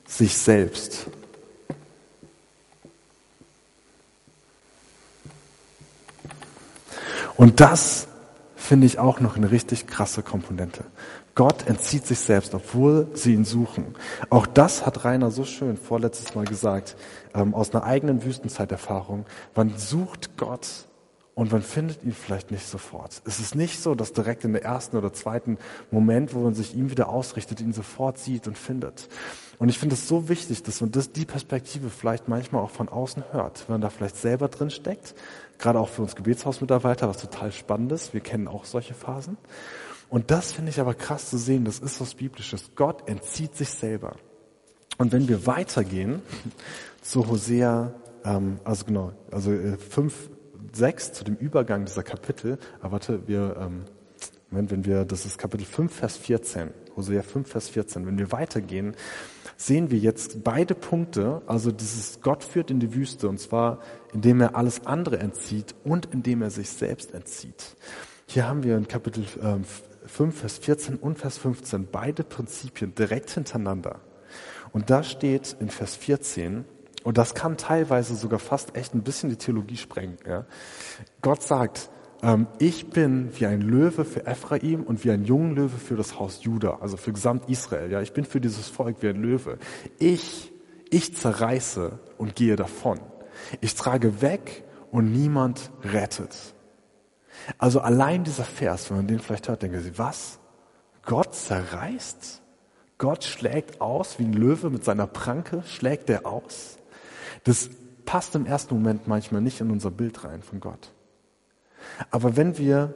sich 0.06 0.36
selbst. 0.36 1.06
Und 7.36 7.60
das 7.60 8.06
finde 8.64 8.86
ich 8.86 8.98
auch 8.98 9.20
noch 9.20 9.36
eine 9.36 9.50
richtig 9.50 9.86
krasse 9.86 10.22
Komponente. 10.22 10.84
Gott 11.34 11.66
entzieht 11.66 12.06
sich 12.06 12.20
selbst, 12.20 12.54
obwohl 12.54 13.08
sie 13.12 13.34
ihn 13.34 13.44
suchen. 13.44 13.94
Auch 14.30 14.46
das 14.46 14.86
hat 14.86 15.04
Rainer 15.04 15.30
so 15.30 15.44
schön 15.44 15.76
vorletztes 15.76 16.34
Mal 16.34 16.46
gesagt, 16.46 16.96
ähm, 17.34 17.54
aus 17.54 17.74
einer 17.74 17.84
eigenen 17.84 18.24
Wüstenzeiterfahrung. 18.24 19.26
Man 19.54 19.76
sucht 19.76 20.36
Gott 20.38 20.66
und 21.34 21.50
man 21.50 21.62
findet 21.62 22.04
ihn 22.04 22.12
vielleicht 22.12 22.50
nicht 22.50 22.66
sofort. 22.66 23.20
Es 23.24 23.40
ist 23.40 23.54
nicht 23.54 23.80
so, 23.80 23.94
dass 23.94 24.12
direkt 24.12 24.44
in 24.44 24.52
der 24.52 24.62
ersten 24.62 24.96
oder 24.96 25.12
zweiten 25.12 25.58
Moment, 25.90 26.32
wo 26.32 26.40
man 26.40 26.54
sich 26.54 26.76
ihm 26.76 26.90
wieder 26.90 27.08
ausrichtet, 27.08 27.60
ihn 27.60 27.72
sofort 27.72 28.18
sieht 28.18 28.46
und 28.46 28.56
findet. 28.56 29.08
Und 29.58 29.68
ich 29.68 29.78
finde 29.78 29.94
es 29.94 30.06
so 30.06 30.28
wichtig, 30.28 30.62
dass 30.62 30.80
man 30.80 30.92
das, 30.92 31.10
die 31.12 31.24
Perspektive 31.24 31.90
vielleicht 31.90 32.28
manchmal 32.28 32.62
auch 32.62 32.70
von 32.70 32.88
außen 32.88 33.24
hört, 33.32 33.68
wenn 33.68 33.74
man 33.74 33.80
da 33.80 33.90
vielleicht 33.90 34.16
selber 34.16 34.48
drin 34.48 34.70
steckt. 34.70 35.14
Gerade 35.58 35.80
auch 35.80 35.88
für 35.88 36.02
uns 36.02 36.14
Gebetshausmitarbeiter, 36.14 37.08
was 37.08 37.18
total 37.18 37.50
spannend 37.50 37.90
ist. 37.92 38.14
Wir 38.14 38.20
kennen 38.20 38.46
auch 38.46 38.64
solche 38.64 38.94
Phasen. 38.94 39.36
Und 40.08 40.30
das 40.30 40.52
finde 40.52 40.70
ich 40.70 40.80
aber 40.80 40.94
krass 40.94 41.30
zu 41.30 41.38
sehen, 41.38 41.64
das 41.64 41.80
ist 41.80 42.00
was 42.00 42.14
Biblisches. 42.14 42.70
Gott 42.76 43.08
entzieht 43.08 43.56
sich 43.56 43.70
selber. 43.70 44.16
Und 44.98 45.10
wenn 45.10 45.28
wir 45.28 45.46
weitergehen 45.46 46.22
zu 47.02 47.28
Hosea, 47.28 47.92
ähm, 48.24 48.60
also 48.62 48.84
genau, 48.84 49.12
also 49.30 49.52
äh, 49.52 49.76
5, 49.76 50.30
6, 50.72 51.12
zu 51.12 51.24
dem 51.24 51.36
Übergang 51.36 51.84
dieser 51.84 52.02
Kapitel, 52.02 52.58
aber 52.80 52.92
warte, 52.92 53.26
wir, 53.26 53.56
ähm, 53.60 53.84
Moment, 54.50 54.70
wenn 54.70 54.84
wir, 54.84 55.04
das 55.04 55.26
ist 55.26 55.38
Kapitel 55.38 55.64
5, 55.64 55.92
Vers 55.92 56.16
14, 56.16 56.70
Hosea 56.96 57.22
5, 57.22 57.48
Vers 57.48 57.68
14, 57.70 58.06
wenn 58.06 58.18
wir 58.18 58.30
weitergehen, 58.30 58.94
sehen 59.56 59.90
wir 59.90 59.98
jetzt 59.98 60.44
beide 60.44 60.74
Punkte, 60.74 61.42
also 61.46 61.72
dieses 61.72 62.20
Gott 62.20 62.44
führt 62.44 62.70
in 62.70 62.80
die 62.80 62.94
Wüste, 62.94 63.28
und 63.28 63.40
zwar 63.40 63.80
indem 64.12 64.40
er 64.40 64.54
alles 64.56 64.86
andere 64.86 65.18
entzieht 65.18 65.74
und 65.84 66.06
indem 66.12 66.42
er 66.42 66.50
sich 66.50 66.70
selbst 66.70 67.14
entzieht. 67.14 67.76
Hier 68.26 68.48
haben 68.48 68.62
wir 68.62 68.76
in 68.76 68.88
Kapitel 68.88 69.24
ähm, 69.42 69.64
5, 70.06 70.38
Vers 70.38 70.58
14 70.58 70.96
und 70.96 71.18
Vers 71.18 71.38
15 71.38 71.88
beide 71.90 72.24
Prinzipien 72.24 72.94
direkt 72.94 73.30
hintereinander. 73.30 74.00
Und 74.72 74.90
da 74.90 75.02
steht 75.02 75.56
in 75.60 75.68
Vers 75.68 75.96
14, 75.96 76.64
und 77.04 77.18
das 77.18 77.34
kann 77.34 77.56
teilweise 77.56 78.16
sogar 78.16 78.40
fast 78.40 78.74
echt 78.76 78.94
ein 78.94 79.02
bisschen 79.02 79.30
die 79.30 79.36
Theologie 79.36 79.76
sprengen. 79.76 80.16
Ja. 80.26 80.46
Gott 81.20 81.42
sagt, 81.42 81.90
ähm, 82.22 82.46
ich 82.58 82.88
bin 82.88 83.30
wie 83.38 83.46
ein 83.46 83.60
Löwe 83.60 84.06
für 84.06 84.26
Ephraim 84.26 84.82
und 84.82 85.04
wie 85.04 85.10
ein 85.10 85.24
junger 85.24 85.54
Löwe 85.54 85.76
für 85.76 85.96
das 85.96 86.18
Haus 86.18 86.42
Juda, 86.42 86.78
also 86.80 86.96
für 86.96 87.12
gesamt 87.12 87.48
Israel. 87.50 87.92
Ja, 87.92 88.00
ich 88.00 88.14
bin 88.14 88.24
für 88.24 88.40
dieses 88.40 88.68
Volk 88.68 88.96
wie 89.02 89.08
ein 89.08 89.20
Löwe. 89.20 89.58
Ich, 89.98 90.50
ich 90.90 91.14
zerreiße 91.14 91.98
und 92.16 92.34
gehe 92.34 92.56
davon. 92.56 92.98
Ich 93.60 93.74
trage 93.74 94.22
weg 94.22 94.64
und 94.90 95.12
niemand 95.12 95.70
rettet. 95.82 96.34
Also 97.58 97.80
allein 97.80 98.24
dieser 98.24 98.44
Vers, 98.44 98.88
wenn 98.88 98.98
man 98.98 99.06
den 99.08 99.18
vielleicht 99.18 99.48
hört, 99.48 99.62
denken 99.62 99.82
Sie, 99.82 99.98
was? 99.98 100.38
Gott 101.04 101.34
zerreißt? 101.34 102.40
Gott 102.96 103.24
schlägt 103.24 103.82
aus 103.82 104.18
wie 104.18 104.24
ein 104.24 104.32
Löwe 104.32 104.70
mit 104.70 104.84
seiner 104.84 105.06
Pranke, 105.06 105.62
schlägt 105.66 106.08
er 106.08 106.24
aus? 106.24 106.78
Das 107.44 107.70
passt 108.04 108.34
im 108.34 108.46
ersten 108.46 108.74
Moment 108.74 109.06
manchmal 109.06 109.40
nicht 109.40 109.60
in 109.60 109.70
unser 109.70 109.90
Bild 109.90 110.24
rein 110.24 110.42
von 110.42 110.60
Gott. 110.60 110.92
Aber 112.10 112.36
wenn 112.36 112.58
wir 112.58 112.94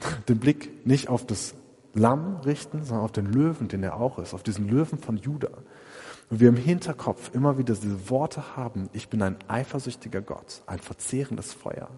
den 0.28 0.38
Blick 0.38 0.86
nicht 0.86 1.08
auf 1.08 1.26
das 1.26 1.54
Lamm 1.94 2.36
richten, 2.38 2.84
sondern 2.84 3.04
auf 3.04 3.12
den 3.12 3.26
Löwen, 3.26 3.68
den 3.68 3.82
er 3.82 3.96
auch 3.96 4.18
ist, 4.18 4.34
auf 4.34 4.42
diesen 4.42 4.68
Löwen 4.68 4.98
von 4.98 5.16
Juda, 5.16 5.50
und 6.30 6.40
wir 6.40 6.48
im 6.48 6.56
Hinterkopf 6.56 7.34
immer 7.34 7.58
wieder 7.58 7.74
diese 7.74 8.08
Worte 8.08 8.56
haben, 8.56 8.88
ich 8.94 9.10
bin 9.10 9.20
ein 9.20 9.36
eifersüchtiger 9.48 10.22
Gott, 10.22 10.62
ein 10.66 10.78
verzehrendes 10.78 11.52
Feuer, 11.52 11.90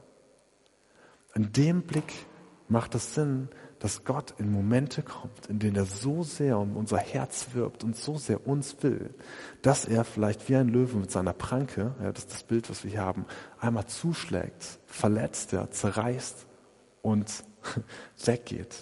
in 1.34 1.52
dem 1.52 1.82
Blick 1.82 2.26
macht 2.68 2.94
es 2.94 3.14
Sinn, 3.14 3.48
dass 3.84 4.02
Gott 4.02 4.32
in 4.38 4.50
Momente 4.50 5.02
kommt, 5.02 5.46
in 5.50 5.58
denen 5.58 5.76
er 5.76 5.84
so 5.84 6.22
sehr 6.22 6.58
um 6.58 6.74
unser 6.74 6.96
Herz 6.96 7.48
wirbt 7.52 7.84
und 7.84 7.94
so 7.94 8.16
sehr 8.16 8.46
uns 8.46 8.76
will, 8.80 9.14
dass 9.60 9.84
er 9.84 10.04
vielleicht 10.04 10.48
wie 10.48 10.56
ein 10.56 10.68
Löwe 10.68 10.96
mit 10.96 11.10
seiner 11.10 11.34
Pranke, 11.34 11.94
ja, 12.02 12.10
das 12.10 12.24
ist 12.24 12.32
das 12.32 12.42
Bild, 12.44 12.70
was 12.70 12.82
wir 12.84 12.92
hier 12.92 13.02
haben, 13.02 13.26
einmal 13.60 13.84
zuschlägt, 13.84 14.78
verletzt, 14.86 15.52
ja, 15.52 15.70
zerreißt 15.70 16.46
und 17.02 17.30
weggeht. 18.24 18.74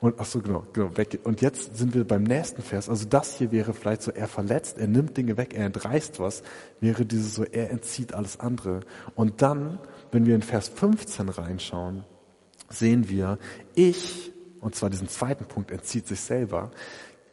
Und 0.00 0.16
ach 0.18 0.26
so, 0.26 0.42
genau, 0.42 0.66
genau, 0.74 0.94
weggeht. 0.98 1.24
Und 1.24 1.40
jetzt 1.40 1.78
sind 1.78 1.94
wir 1.94 2.06
beim 2.06 2.24
nächsten 2.24 2.60
Vers. 2.60 2.90
Also 2.90 3.06
das 3.08 3.38
hier 3.38 3.52
wäre 3.52 3.72
vielleicht 3.72 4.02
so, 4.02 4.10
er 4.10 4.28
verletzt, 4.28 4.76
er 4.76 4.86
nimmt 4.86 5.16
Dinge 5.16 5.38
weg, 5.38 5.54
er 5.54 5.64
entreißt 5.64 6.20
was, 6.20 6.42
wäre 6.78 7.06
dieses 7.06 7.34
so, 7.34 7.44
er 7.44 7.70
entzieht 7.70 8.12
alles 8.12 8.38
andere. 8.38 8.80
Und 9.14 9.40
dann 9.40 9.78
wenn 10.14 10.26
wir 10.26 10.36
in 10.36 10.42
Vers 10.42 10.68
15 10.68 11.28
reinschauen, 11.28 12.04
sehen 12.68 13.08
wir, 13.08 13.38
ich, 13.74 14.32
und 14.60 14.74
zwar 14.74 14.90
diesen 14.90 15.08
zweiten 15.08 15.44
Punkt 15.44 15.70
entzieht 15.70 16.06
sich 16.06 16.20
selber, 16.20 16.70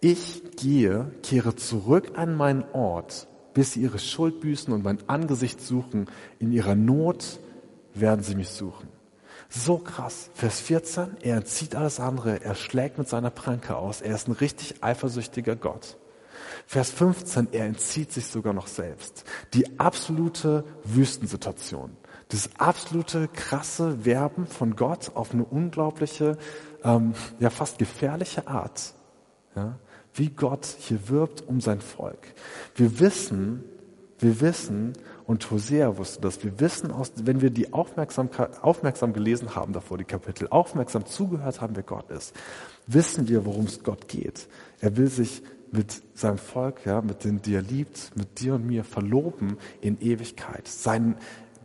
ich 0.01 0.41
gehe, 0.57 1.11
kehre 1.21 1.55
zurück 1.55 2.13
an 2.15 2.35
meinen 2.35 2.63
Ort, 2.73 3.27
bis 3.53 3.73
sie 3.73 3.81
ihre 3.81 3.99
Schuld 3.99 4.41
büßen 4.41 4.73
und 4.73 4.83
mein 4.83 4.97
Angesicht 5.07 5.61
suchen. 5.61 6.07
In 6.39 6.51
ihrer 6.51 6.73
Not 6.75 7.39
werden 7.93 8.23
sie 8.23 8.35
mich 8.35 8.49
suchen. 8.49 8.87
So 9.49 9.77
krass. 9.77 10.29
Vers 10.33 10.59
14, 10.61 11.17
er 11.21 11.37
entzieht 11.37 11.75
alles 11.75 11.99
andere, 11.99 12.41
er 12.41 12.55
schlägt 12.55 12.97
mit 12.97 13.09
seiner 13.09 13.29
Pranke 13.29 13.75
aus, 13.75 14.01
er 14.01 14.15
ist 14.15 14.27
ein 14.27 14.33
richtig 14.33 14.81
eifersüchtiger 14.81 15.55
Gott. 15.55 15.97
Vers 16.65 16.89
15, 16.91 17.49
er 17.51 17.65
entzieht 17.65 18.11
sich 18.11 18.27
sogar 18.27 18.53
noch 18.53 18.67
selbst. 18.67 19.25
Die 19.53 19.77
absolute 19.79 20.63
Wüstensituation 20.83 21.97
das 22.31 22.49
absolute 22.57 23.27
krasse 23.27 24.05
Werben 24.05 24.47
von 24.47 24.75
Gott 24.75 25.11
auf 25.15 25.33
eine 25.33 25.43
unglaubliche, 25.43 26.37
ähm, 26.83 27.13
ja 27.39 27.49
fast 27.49 27.77
gefährliche 27.77 28.47
Art. 28.47 28.93
Ja, 29.55 29.77
wie 30.13 30.29
Gott 30.29 30.65
hier 30.65 31.09
wirbt 31.09 31.47
um 31.47 31.61
sein 31.61 31.81
Volk. 31.81 32.33
Wir 32.75 32.99
wissen, 32.99 33.63
wir 34.19 34.39
wissen, 34.39 34.93
und 35.25 35.49
Hosea 35.49 35.97
wusste 35.97 36.21
das, 36.21 36.43
wir 36.43 36.59
wissen, 36.59 36.91
aus, 36.91 37.11
wenn 37.23 37.41
wir 37.41 37.49
die 37.49 37.73
Aufmerksamkeit, 37.73 38.63
aufmerksam 38.63 39.13
gelesen 39.13 39.55
haben 39.55 39.73
davor, 39.73 39.97
die 39.97 40.03
Kapitel, 40.03 40.47
aufmerksam 40.49 41.05
zugehört 41.05 41.61
haben, 41.61 41.75
wer 41.75 41.83
Gott 41.83 42.09
ist, 42.09 42.33
wissen 42.87 43.27
wir, 43.27 43.45
worum 43.45 43.65
es 43.65 43.83
Gott 43.83 44.07
geht. 44.07 44.47
Er 44.79 44.97
will 44.97 45.07
sich 45.07 45.41
mit 45.71 46.01
seinem 46.13 46.37
Volk, 46.37 46.85
ja, 46.85 47.01
mit 47.01 47.23
denen, 47.23 47.41
die 47.41 47.55
er 47.55 47.61
liebt, 47.61 48.11
mit 48.15 48.41
dir 48.41 48.55
und 48.55 48.67
mir 48.67 48.83
verloben 48.83 49.57
in 49.79 50.01
Ewigkeit. 50.01 50.67
Sein, 50.67 51.15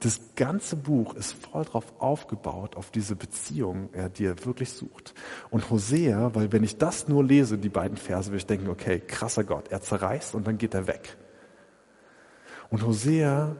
das 0.00 0.20
ganze 0.34 0.76
Buch 0.76 1.14
ist 1.14 1.32
voll 1.32 1.64
drauf 1.64 1.84
aufgebaut, 1.98 2.76
auf 2.76 2.90
diese 2.90 3.16
Beziehung, 3.16 3.88
ja, 3.94 4.08
die 4.08 4.26
er 4.26 4.44
wirklich 4.44 4.70
sucht. 4.72 5.14
Und 5.50 5.70
Hosea, 5.70 6.34
weil 6.34 6.52
wenn 6.52 6.64
ich 6.64 6.78
das 6.78 7.08
nur 7.08 7.24
lese, 7.24 7.58
die 7.58 7.68
beiden 7.68 7.96
Verse, 7.96 8.28
würde 8.28 8.38
ich 8.38 8.46
denken, 8.46 8.68
okay, 8.68 9.00
krasser 9.00 9.44
Gott, 9.44 9.68
er 9.68 9.80
zerreißt 9.80 10.34
und 10.34 10.46
dann 10.46 10.58
geht 10.58 10.74
er 10.74 10.86
weg. 10.86 11.16
Und 12.70 12.84
Hosea 12.84 13.56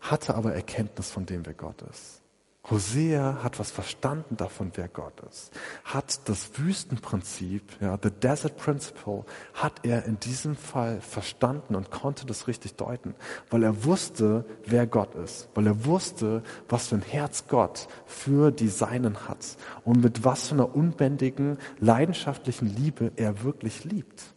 hatte 0.00 0.34
aber 0.34 0.54
Erkenntnis 0.54 1.10
von 1.10 1.26
dem, 1.26 1.44
wer 1.44 1.54
Gott 1.54 1.82
ist. 1.82 2.19
Hosea 2.68 3.42
hat 3.42 3.58
was 3.58 3.70
verstanden 3.70 4.36
davon, 4.36 4.70
wer 4.74 4.88
Gott 4.88 5.20
ist. 5.28 5.50
Hat 5.84 6.28
das 6.28 6.50
Wüstenprinzip, 6.58 7.62
ja, 7.80 7.98
the 8.02 8.10
Desert 8.10 8.58
Principle, 8.58 9.24
hat 9.54 9.84
er 9.84 10.04
in 10.04 10.20
diesem 10.20 10.56
Fall 10.56 11.00
verstanden 11.00 11.74
und 11.74 11.90
konnte 11.90 12.26
das 12.26 12.48
richtig 12.48 12.74
deuten, 12.74 13.14
weil 13.48 13.62
er 13.62 13.84
wusste, 13.84 14.44
wer 14.66 14.86
Gott 14.86 15.14
ist, 15.14 15.48
weil 15.54 15.66
er 15.66 15.84
wusste, 15.86 16.42
was 16.68 16.88
für 16.88 16.96
ein 16.96 17.02
Herz 17.02 17.44
Gott 17.48 17.88
für 18.06 18.50
die 18.50 18.68
Seinen 18.68 19.26
hat 19.26 19.56
und 19.84 20.02
mit 20.02 20.24
was 20.24 20.48
für 20.48 20.54
einer 20.54 20.74
unbändigen, 20.74 21.58
leidenschaftlichen 21.78 22.66
Liebe 22.76 23.10
er 23.16 23.42
wirklich 23.42 23.84
liebt. 23.84 24.34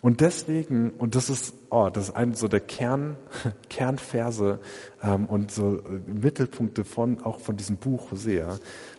Und 0.00 0.20
deswegen, 0.20 0.90
und 0.90 1.16
das 1.16 1.28
ist, 1.28 1.54
oh, 1.70 1.90
das 1.92 2.10
ist 2.10 2.16
ein 2.16 2.34
so 2.34 2.46
der 2.46 2.60
Kern, 2.60 3.16
Kernverse 3.68 4.60
ähm, 5.02 5.26
und 5.26 5.50
so 5.50 5.78
äh, 5.78 6.00
Mittelpunkte 6.06 6.84
von 6.84 7.22
auch 7.24 7.40
von 7.40 7.56
diesem 7.56 7.78
Buch 7.78 8.12
Hosea, 8.12 8.58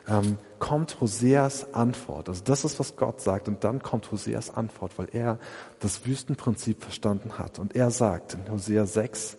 ähm, 0.09 0.37
kommt 0.59 0.99
Hoseas 0.99 1.73
Antwort. 1.73 2.27
Also 2.27 2.43
das 2.43 2.65
ist, 2.65 2.79
was 2.79 2.97
Gott 2.97 3.21
sagt, 3.21 3.47
und 3.47 3.63
dann 3.63 3.81
kommt 3.81 4.11
Hoseas 4.11 4.53
Antwort, 4.53 4.97
weil 4.97 5.07
er 5.13 5.39
das 5.79 6.05
Wüstenprinzip 6.05 6.83
verstanden 6.83 7.39
hat. 7.39 7.59
Und 7.59 7.77
er 7.77 7.91
sagt 7.91 8.33
in 8.33 8.51
Hosea 8.51 8.85
6, 8.85 9.37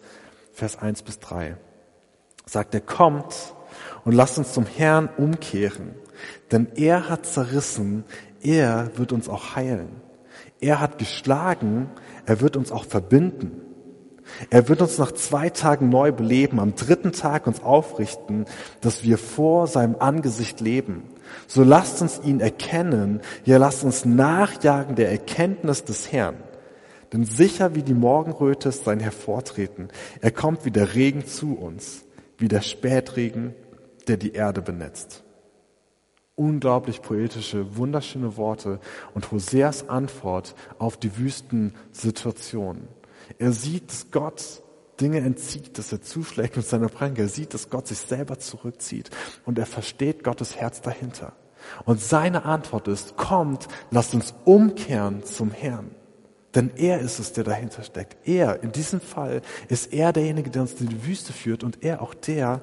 Vers 0.52 0.78
1 0.78 1.02
bis 1.02 1.18
3, 1.18 1.56
sagt 2.46 2.74
er, 2.74 2.80
kommt 2.80 3.54
und 4.06 4.12
lasst 4.12 4.38
uns 4.38 4.54
zum 4.54 4.64
Herrn 4.64 5.10
umkehren, 5.18 5.94
denn 6.52 6.68
er 6.74 7.10
hat 7.10 7.26
zerrissen, 7.26 8.04
er 8.42 8.96
wird 8.96 9.12
uns 9.12 9.28
auch 9.28 9.56
heilen. 9.56 10.00
Er 10.60 10.80
hat 10.80 10.98
geschlagen, 10.98 11.88
er 12.26 12.40
wird 12.40 12.56
uns 12.56 12.70
auch 12.70 12.84
verbinden. 12.84 13.62
Er 14.48 14.68
wird 14.68 14.80
uns 14.80 14.98
nach 14.98 15.12
zwei 15.12 15.50
Tagen 15.50 15.88
neu 15.88 16.12
beleben, 16.12 16.60
am 16.60 16.74
dritten 16.74 17.12
Tag 17.12 17.46
uns 17.46 17.62
aufrichten, 17.62 18.44
dass 18.80 19.02
wir 19.02 19.18
vor 19.18 19.66
seinem 19.66 19.96
Angesicht 19.98 20.60
leben. 20.60 21.02
So 21.46 21.64
lasst 21.64 22.00
uns 22.00 22.20
ihn 22.24 22.40
erkennen, 22.40 23.20
ja 23.44 23.56
lasst 23.56 23.84
uns 23.84 24.04
nachjagen 24.04 24.94
der 24.94 25.10
Erkenntnis 25.10 25.84
des 25.84 26.12
Herrn. 26.12 26.36
Denn 27.12 27.24
sicher 27.24 27.74
wie 27.74 27.82
die 27.82 27.94
Morgenröte 27.94 28.68
ist 28.68 28.84
sein 28.84 29.00
Hervortreten. 29.00 29.88
Er 30.20 30.30
kommt 30.30 30.64
wie 30.64 30.70
der 30.70 30.94
Regen 30.94 31.26
zu 31.26 31.54
uns, 31.54 32.04
wie 32.38 32.48
der 32.48 32.62
Spätregen, 32.62 33.54
der 34.06 34.16
die 34.16 34.32
Erde 34.32 34.62
benetzt. 34.62 35.24
Unglaublich 36.40 37.02
poetische, 37.02 37.76
wunderschöne 37.76 38.38
Worte 38.38 38.80
und 39.14 39.30
Hoseas 39.30 39.90
Antwort 39.90 40.54
auf 40.78 40.96
die 40.96 41.18
Wüstensituation. 41.18 42.88
Er 43.38 43.52
sieht, 43.52 43.90
dass 43.90 44.10
Gott 44.10 44.62
Dinge 44.98 45.18
entzieht, 45.18 45.76
dass 45.76 45.92
er 45.92 46.00
zuschlägt 46.00 46.56
mit 46.56 46.66
seiner 46.66 46.88
Pranke. 46.88 47.22
Er 47.22 47.28
sieht, 47.28 47.52
dass 47.52 47.68
Gott 47.68 47.86
sich 47.86 47.98
selber 47.98 48.38
zurückzieht 48.38 49.10
und 49.44 49.58
er 49.58 49.66
versteht 49.66 50.24
Gottes 50.24 50.56
Herz 50.56 50.80
dahinter. 50.80 51.34
Und 51.84 52.00
seine 52.00 52.46
Antwort 52.46 52.88
ist, 52.88 53.18
kommt, 53.18 53.68
lasst 53.90 54.14
uns 54.14 54.32
umkehren 54.46 55.22
zum 55.24 55.50
Herrn. 55.50 55.90
Denn 56.54 56.70
er 56.76 57.00
ist 57.00 57.18
es, 57.18 57.34
der 57.34 57.44
dahinter 57.44 57.82
steckt. 57.82 58.26
Er, 58.26 58.62
in 58.62 58.72
diesem 58.72 59.00
Fall, 59.00 59.42
ist 59.68 59.92
er 59.92 60.12
derjenige, 60.12 60.50
der 60.50 60.62
uns 60.62 60.80
in 60.80 60.88
die 60.88 61.06
Wüste 61.06 61.34
führt 61.34 61.62
und 61.62 61.84
er 61.84 62.00
auch 62.00 62.14
der, 62.14 62.60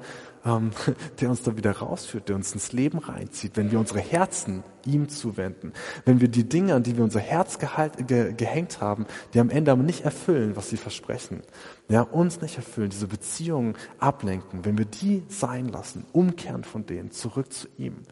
ähm, 0.47 0.71
der 1.19 1.29
uns 1.29 1.43
da 1.43 1.57
wieder 1.57 1.71
rausführt, 1.71 2.29
der 2.29 2.35
uns 2.35 2.53
ins 2.53 2.71
Leben 2.71 2.99
reinzieht, 2.99 3.57
wenn 3.57 3.71
wir 3.71 3.79
unsere 3.79 3.99
Herzen 3.99 4.63
ihm 4.85 5.09
zuwenden. 5.09 5.73
Wenn 6.05 6.21
wir 6.21 6.29
die 6.29 6.47
Dinge, 6.47 6.73
an 6.73 6.83
die 6.83 6.95
wir 6.95 7.03
unser 7.03 7.19
Herz 7.19 7.59
gehalt, 7.59 8.07
ge, 8.07 8.33
gehängt 8.33 8.79
haben, 8.79 9.05
die 9.33 9.39
am 9.39 9.49
Ende 9.49 9.71
aber 9.71 9.83
nicht 9.83 10.05
erfüllen, 10.05 10.55
was 10.55 10.69
sie 10.69 10.77
versprechen, 10.77 11.41
ja, 11.89 12.01
uns 12.01 12.41
nicht 12.41 12.55
erfüllen, 12.57 12.89
diese 12.89 13.07
Beziehungen 13.07 13.75
ablenken, 13.99 14.65
wenn 14.65 14.77
wir 14.77 14.85
die 14.85 15.23
sein 15.27 15.67
lassen, 15.67 16.05
umkehren 16.13 16.63
von 16.63 16.85
denen, 16.85 17.11
zurück 17.11 17.51
zu 17.51 17.67
ihm. 17.77 18.03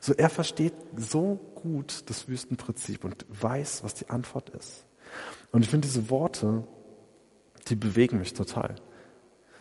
So, 0.00 0.14
er 0.14 0.30
versteht 0.30 0.74
so 0.96 1.40
gut 1.54 2.04
das 2.06 2.28
Wüstenprinzip 2.28 3.04
und 3.04 3.26
weiß, 3.28 3.84
was 3.84 3.94
die 3.94 4.08
Antwort 4.08 4.50
ist. 4.50 4.84
Und 5.50 5.62
ich 5.62 5.68
finde 5.68 5.86
diese 5.86 6.08
Worte, 6.08 6.64
die 7.68 7.74
bewegen 7.76 8.18
mich 8.18 8.32
total. 8.32 8.76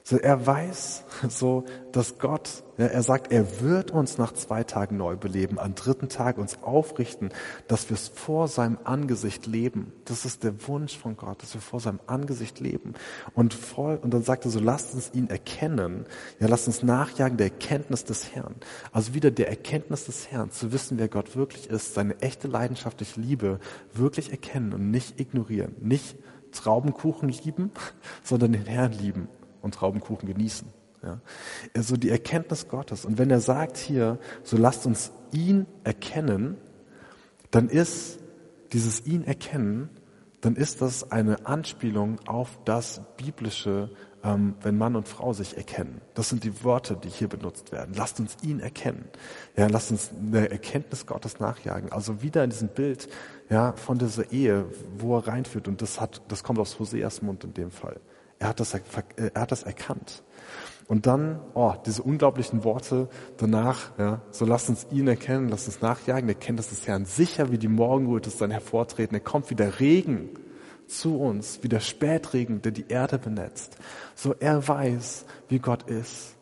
So, 0.03 0.17
er 0.17 0.45
weiß 0.45 1.03
so, 1.29 1.63
dass 1.91 2.17
Gott, 2.17 2.63
ja, 2.77 2.87
er 2.87 3.03
sagt, 3.03 3.31
er 3.31 3.61
wird 3.61 3.91
uns 3.91 4.17
nach 4.17 4.33
zwei 4.33 4.63
Tagen 4.63 4.97
neu 4.97 5.15
beleben, 5.15 5.59
am 5.59 5.75
dritten 5.75 6.09
Tag 6.09 6.39
uns 6.39 6.63
aufrichten, 6.63 7.29
dass 7.67 7.89
wir 7.89 7.95
es 7.95 8.07
vor 8.07 8.47
seinem 8.47 8.79
Angesicht 8.83 9.45
leben. 9.45 9.93
Das 10.05 10.25
ist 10.25 10.43
der 10.43 10.67
Wunsch 10.67 10.97
von 10.97 11.17
Gott, 11.17 11.43
dass 11.43 11.53
wir 11.53 11.61
vor 11.61 11.79
seinem 11.79 11.99
Angesicht 12.07 12.59
leben. 12.59 12.95
Und 13.35 13.53
voll, 13.53 13.99
und 14.01 14.11
dann 14.11 14.23
sagt 14.23 14.45
er 14.45 14.51
so, 14.51 14.59
lasst 14.59 14.95
uns 14.95 15.11
ihn 15.13 15.29
erkennen. 15.29 16.05
Ja, 16.39 16.47
lasst 16.47 16.65
uns 16.65 16.81
nachjagen 16.81 17.37
der 17.37 17.47
Erkenntnis 17.47 18.03
des 18.03 18.33
Herrn. 18.33 18.55
Also 18.91 19.13
wieder 19.13 19.29
der 19.29 19.49
Erkenntnis 19.49 20.05
des 20.05 20.31
Herrn, 20.31 20.49
zu 20.49 20.71
wissen, 20.71 20.97
wer 20.97 21.09
Gott 21.09 21.35
wirklich 21.35 21.69
ist, 21.69 21.93
seine 21.93 22.19
echte 22.21 22.47
leidenschaftliche 22.47 23.21
Liebe 23.21 23.59
wirklich 23.93 24.31
erkennen 24.31 24.73
und 24.73 24.89
nicht 24.89 25.19
ignorieren. 25.19 25.75
Nicht 25.79 26.15
Traubenkuchen 26.53 27.29
lieben, 27.29 27.69
sondern 28.23 28.53
den 28.53 28.65
Herrn 28.65 28.93
lieben 28.93 29.27
und 29.61 29.75
Traubenkuchen 29.75 30.27
genießen. 30.27 30.67
Ja. 31.03 31.19
Also 31.75 31.97
die 31.97 32.09
Erkenntnis 32.09 32.67
Gottes. 32.67 33.05
Und 33.05 33.17
wenn 33.17 33.31
er 33.31 33.41
sagt 33.41 33.77
hier, 33.77 34.19
so 34.43 34.57
lasst 34.57 34.85
uns 34.85 35.11
ihn 35.31 35.65
erkennen, 35.83 36.57
dann 37.49 37.69
ist 37.69 38.19
dieses 38.71 39.05
ihn 39.05 39.23
erkennen, 39.23 39.89
dann 40.41 40.55
ist 40.55 40.81
das 40.81 41.11
eine 41.11 41.45
Anspielung 41.45 42.19
auf 42.27 42.59
das 42.65 43.01
biblische, 43.17 43.91
ähm, 44.23 44.55
wenn 44.61 44.77
Mann 44.77 44.95
und 44.95 45.07
Frau 45.07 45.33
sich 45.33 45.57
erkennen. 45.57 46.01
Das 46.13 46.29
sind 46.29 46.43
die 46.43 46.63
Worte, 46.63 46.95
die 46.95 47.09
hier 47.09 47.27
benutzt 47.27 47.71
werden. 47.71 47.93
Lasst 47.95 48.19
uns 48.19 48.37
ihn 48.41 48.59
erkennen. 48.59 49.05
Ja, 49.55 49.67
lasst 49.67 49.91
uns 49.91 50.11
eine 50.11 50.49
Erkenntnis 50.49 51.05
Gottes 51.05 51.39
nachjagen. 51.39 51.91
Also 51.91 52.21
wieder 52.21 52.43
in 52.43 52.49
diesem 52.49 52.69
Bild, 52.69 53.07
ja, 53.49 53.73
von 53.73 53.99
dieser 53.99 54.31
Ehe, 54.31 54.65
wo 54.97 55.17
er 55.17 55.27
reinführt. 55.27 55.67
Und 55.67 55.81
das 55.81 55.99
hat, 55.99 56.21
das 56.27 56.43
kommt 56.43 56.59
aus 56.59 56.79
Hoseas 56.79 57.21
Mund 57.21 57.43
in 57.43 57.53
dem 57.53 57.71
Fall. 57.71 57.99
Er 58.41 58.47
hat 58.47 58.59
das, 58.59 58.73
er 58.73 58.81
hat 59.39 59.51
das 59.51 59.61
erkannt. 59.61 60.23
Und 60.87 61.05
dann, 61.05 61.39
oh, 61.53 61.75
diese 61.85 62.01
unglaublichen 62.01 62.63
Worte 62.63 63.07
danach, 63.37 63.91
ja, 63.99 64.21
so 64.31 64.45
lasst 64.45 64.67
uns 64.67 64.87
ihn 64.89 65.07
erkennen, 65.07 65.47
lasst 65.47 65.67
uns 65.67 65.81
nachjagen, 65.81 66.25
der 66.25 66.35
kennt 66.35 66.57
das 66.57 66.69
des 66.69 66.87
Herrn. 66.87 67.05
Sicher 67.05 67.51
wie 67.51 67.59
die 67.59 67.67
Morgenröte 67.67 68.29
ist 68.29 68.39
sein 68.39 68.49
Hervortreten, 68.49 69.15
er 69.15 69.21
kommt 69.21 69.51
wie 69.51 69.55
der 69.55 69.79
Regen 69.79 70.31
zu 70.87 71.19
uns, 71.19 71.59
wie 71.61 71.69
der 71.69 71.81
Spätregen, 71.81 72.63
der 72.63 72.71
die 72.71 72.87
Erde 72.87 73.19
benetzt. 73.19 73.77
So 74.15 74.33
er 74.39 74.67
weiß, 74.67 75.25
wie 75.47 75.59
Gott 75.59 75.83
ist. 75.83 76.35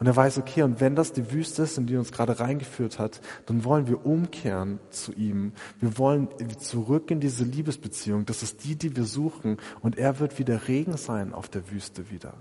Und 0.00 0.06
er 0.06 0.16
weiß, 0.16 0.38
okay, 0.38 0.62
und 0.62 0.80
wenn 0.80 0.96
das 0.96 1.12
die 1.12 1.30
Wüste 1.30 1.64
ist, 1.64 1.76
in 1.76 1.86
die 1.86 1.96
uns 1.98 2.10
gerade 2.10 2.40
reingeführt 2.40 2.98
hat, 2.98 3.20
dann 3.44 3.64
wollen 3.64 3.86
wir 3.86 4.06
umkehren 4.06 4.80
zu 4.88 5.12
ihm. 5.12 5.52
Wir 5.78 5.98
wollen 5.98 6.28
zurück 6.58 7.10
in 7.10 7.20
diese 7.20 7.44
Liebesbeziehung. 7.44 8.24
Das 8.24 8.42
ist 8.42 8.64
die, 8.64 8.76
die 8.76 8.96
wir 8.96 9.04
suchen. 9.04 9.58
Und 9.82 9.98
er 9.98 10.18
wird 10.18 10.38
wieder 10.38 10.68
Regen 10.68 10.96
sein 10.96 11.34
auf 11.34 11.50
der 11.50 11.70
Wüste 11.70 12.10
wieder. 12.10 12.32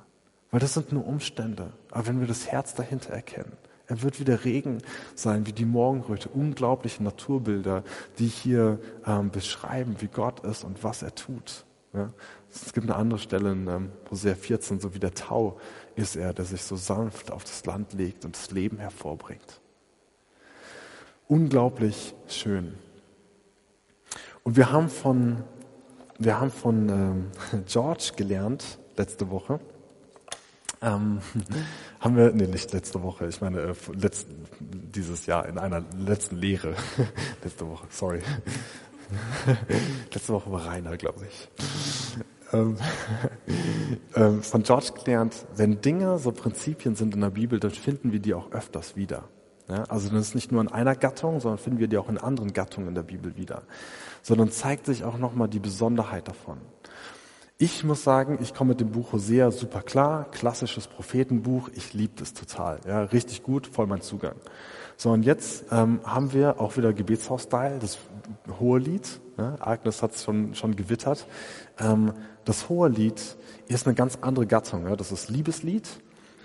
Weil 0.51 0.61
das 0.61 0.73
sind 0.73 0.93
nur 0.93 1.05
Umstände. 1.05 1.73
Aber 1.91 2.07
wenn 2.07 2.21
wir 2.21 2.27
das 2.27 2.47
Herz 2.47 2.75
dahinter 2.75 3.11
erkennen, 3.11 3.51
er 3.87 4.03
wird 4.03 4.21
wieder 4.21 4.45
Regen 4.45 4.77
sein, 5.13 5.45
wie 5.45 5.51
die 5.51 5.65
Morgenröte. 5.65 6.29
Unglaubliche 6.29 7.03
Naturbilder, 7.03 7.83
die 8.19 8.27
hier 8.27 8.79
ähm, 9.05 9.31
beschreiben, 9.31 9.97
wie 9.99 10.07
Gott 10.07 10.45
ist 10.45 10.63
und 10.63 10.81
was 10.85 11.01
er 11.01 11.13
tut. 11.13 11.65
Ja? 11.93 12.13
Es 12.51 12.73
gibt 12.73 12.89
eine 12.89 12.95
andere 12.95 13.19
Stelle 13.19 13.51
in 13.51 13.67
ähm, 13.67 13.91
Hosea 14.09 14.35
14, 14.35 14.79
so 14.79 14.93
wie 14.93 14.99
der 14.99 15.13
Tau 15.13 15.59
ist 15.95 16.15
er, 16.15 16.33
der 16.33 16.45
sich 16.45 16.63
so 16.63 16.75
sanft 16.75 17.31
auf 17.31 17.43
das 17.43 17.65
Land 17.65 17.93
legt 17.93 18.25
und 18.25 18.35
das 18.35 18.51
Leben 18.51 18.79
hervorbringt. 18.79 19.61
Unglaublich 21.27 22.15
schön. 22.27 22.73
Und 24.43 24.57
wir 24.57 24.71
haben 24.71 24.89
von, 24.89 25.43
wir 26.17 26.39
haben 26.39 26.51
von 26.51 26.89
ähm, 26.89 27.63
George 27.67 28.11
gelernt 28.15 28.79
letzte 28.97 29.29
Woche. 29.29 29.59
Ähm, 30.81 31.19
haben 31.99 32.15
wir, 32.15 32.31
nee, 32.31 32.47
nicht 32.47 32.71
letzte 32.73 33.03
Woche, 33.03 33.27
ich 33.27 33.41
meine 33.41 33.59
äh, 33.59 33.73
letzten, 33.93 34.45
dieses 34.59 35.27
Jahr 35.27 35.47
in 35.47 35.59
einer 35.59 35.83
letzten 35.97 36.37
Lehre. 36.37 36.73
letzte 37.43 37.67
Woche, 37.67 37.85
sorry. 37.91 38.21
letzte 40.11 40.33
Woche 40.33 40.51
war 40.51 40.65
Rainer, 40.65 40.97
glaube 40.97 41.27
ich 41.27 41.49
von 44.41 44.63
George 44.63 44.91
gelernt, 45.03 45.45
wenn 45.55 45.81
Dinge 45.81 46.17
so 46.17 46.31
Prinzipien 46.31 46.95
sind 46.95 47.13
in 47.15 47.21
der 47.21 47.29
Bibel, 47.29 47.59
dann 47.59 47.71
finden 47.71 48.11
wir 48.11 48.19
die 48.19 48.33
auch 48.33 48.51
öfters 48.51 48.95
wieder. 48.95 49.23
Ja, 49.67 49.83
also 49.83 50.09
das 50.09 50.29
ist 50.29 50.35
nicht 50.35 50.51
nur 50.51 50.61
in 50.61 50.67
einer 50.67 50.95
Gattung, 50.95 51.39
sondern 51.39 51.59
finden 51.59 51.79
wir 51.79 51.87
die 51.87 51.97
auch 51.97 52.09
in 52.09 52.17
anderen 52.17 52.53
Gattungen 52.53 52.89
in 52.89 52.95
der 52.95 53.03
Bibel 53.03 53.37
wieder. 53.37 53.61
Sondern 54.23 54.49
zeigt 54.49 54.87
sich 54.87 55.03
auch 55.03 55.17
nochmal 55.17 55.47
die 55.47 55.59
Besonderheit 55.59 56.27
davon. 56.27 56.57
Ich 57.59 57.83
muss 57.83 58.03
sagen, 58.03 58.39
ich 58.41 58.53
komme 58.53 58.69
mit 58.69 58.79
dem 58.79 58.91
Buch 58.91 59.11
Hosea 59.11 59.51
super 59.51 59.81
klar, 59.81 60.31
klassisches 60.31 60.87
Prophetenbuch, 60.87 61.69
ich 61.75 61.93
liebe 61.93 62.13
das 62.15 62.33
total, 62.33 62.79
ja, 62.87 63.03
richtig 63.03 63.43
gut, 63.43 63.67
voll 63.67 63.85
mein 63.85 63.99
Zugang. 63.99 64.35
So, 64.95 65.11
und 65.11 65.23
jetzt 65.23 65.65
ähm, 65.69 65.99
haben 66.03 66.31
wir 66.33 66.59
auch 66.59 66.77
wieder 66.77 66.93
Gebetshaus-Style, 66.93 67.79
das 67.79 67.99
hohe 68.59 68.79
Lied. 68.79 69.19
Ja, 69.37 69.55
Agnes 69.59 70.01
hat 70.01 70.15
es 70.15 70.23
schon, 70.23 70.55
schon 70.55 70.75
gewittert. 70.75 71.27
Ähm, 71.79 72.13
das 72.49 72.67
hohe 72.67 72.89
Lied 72.89 73.21
ist 73.67 73.85
eine 73.85 73.93
ganz 73.93 74.17
andere 74.21 74.47
Gattung. 74.47 74.87
Ja? 74.87 74.95
Das 74.95 75.11
ist 75.11 75.29
Liebeslied, 75.29 75.87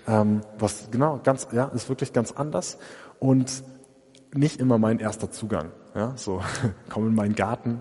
ähm, 0.07 0.41
was 0.59 0.91
genau 0.91 1.19
ganz, 1.23 1.47
ja, 1.51 1.65
ist 1.69 1.89
wirklich 1.89 2.13
ganz 2.13 2.31
anders 2.31 2.77
und 3.17 3.63
nicht 4.31 4.59
immer 4.59 4.77
mein 4.77 4.99
erster 4.99 5.31
Zugang. 5.31 5.71
Ja, 5.95 6.13
so 6.15 6.41
komm 6.89 7.07
in 7.07 7.15
meinen 7.15 7.33
Garten. 7.33 7.79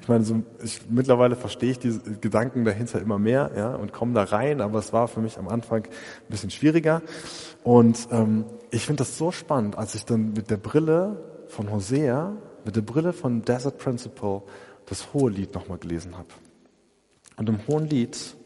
Ich 0.00 0.08
meine, 0.08 0.24
so, 0.24 0.42
ich, 0.62 0.88
mittlerweile 0.88 1.36
verstehe 1.36 1.72
ich 1.72 1.78
diese 1.78 2.00
Gedanken 2.00 2.64
dahinter 2.64 3.02
immer 3.02 3.18
mehr, 3.18 3.50
ja, 3.54 3.74
und 3.74 3.92
komme 3.92 4.14
da 4.14 4.22
rein. 4.22 4.62
Aber 4.62 4.78
es 4.78 4.94
war 4.94 5.06
für 5.06 5.20
mich 5.20 5.36
am 5.36 5.48
Anfang 5.48 5.84
ein 5.84 6.30
bisschen 6.30 6.50
schwieriger. 6.50 7.02
Und 7.64 8.08
ähm, 8.12 8.46
ich 8.70 8.86
finde 8.86 9.02
das 9.02 9.18
so 9.18 9.30
spannend, 9.30 9.76
als 9.76 9.94
ich 9.94 10.06
dann 10.06 10.32
mit 10.32 10.48
der 10.50 10.56
Brille 10.56 11.44
von 11.48 11.70
Hosea, 11.70 12.32
mit 12.64 12.76
der 12.76 12.82
Brille 12.82 13.12
von 13.12 13.42
Desert 13.42 13.76
Principle 13.76 14.42
das 14.86 15.12
hohe 15.12 15.30
Lied 15.30 15.52
nochmal 15.52 15.76
gelesen 15.76 16.16
habe. 16.16 16.28
Und 17.38 17.48
im 17.48 17.66
Hohen 17.68 17.88
Lied, 17.88 18.36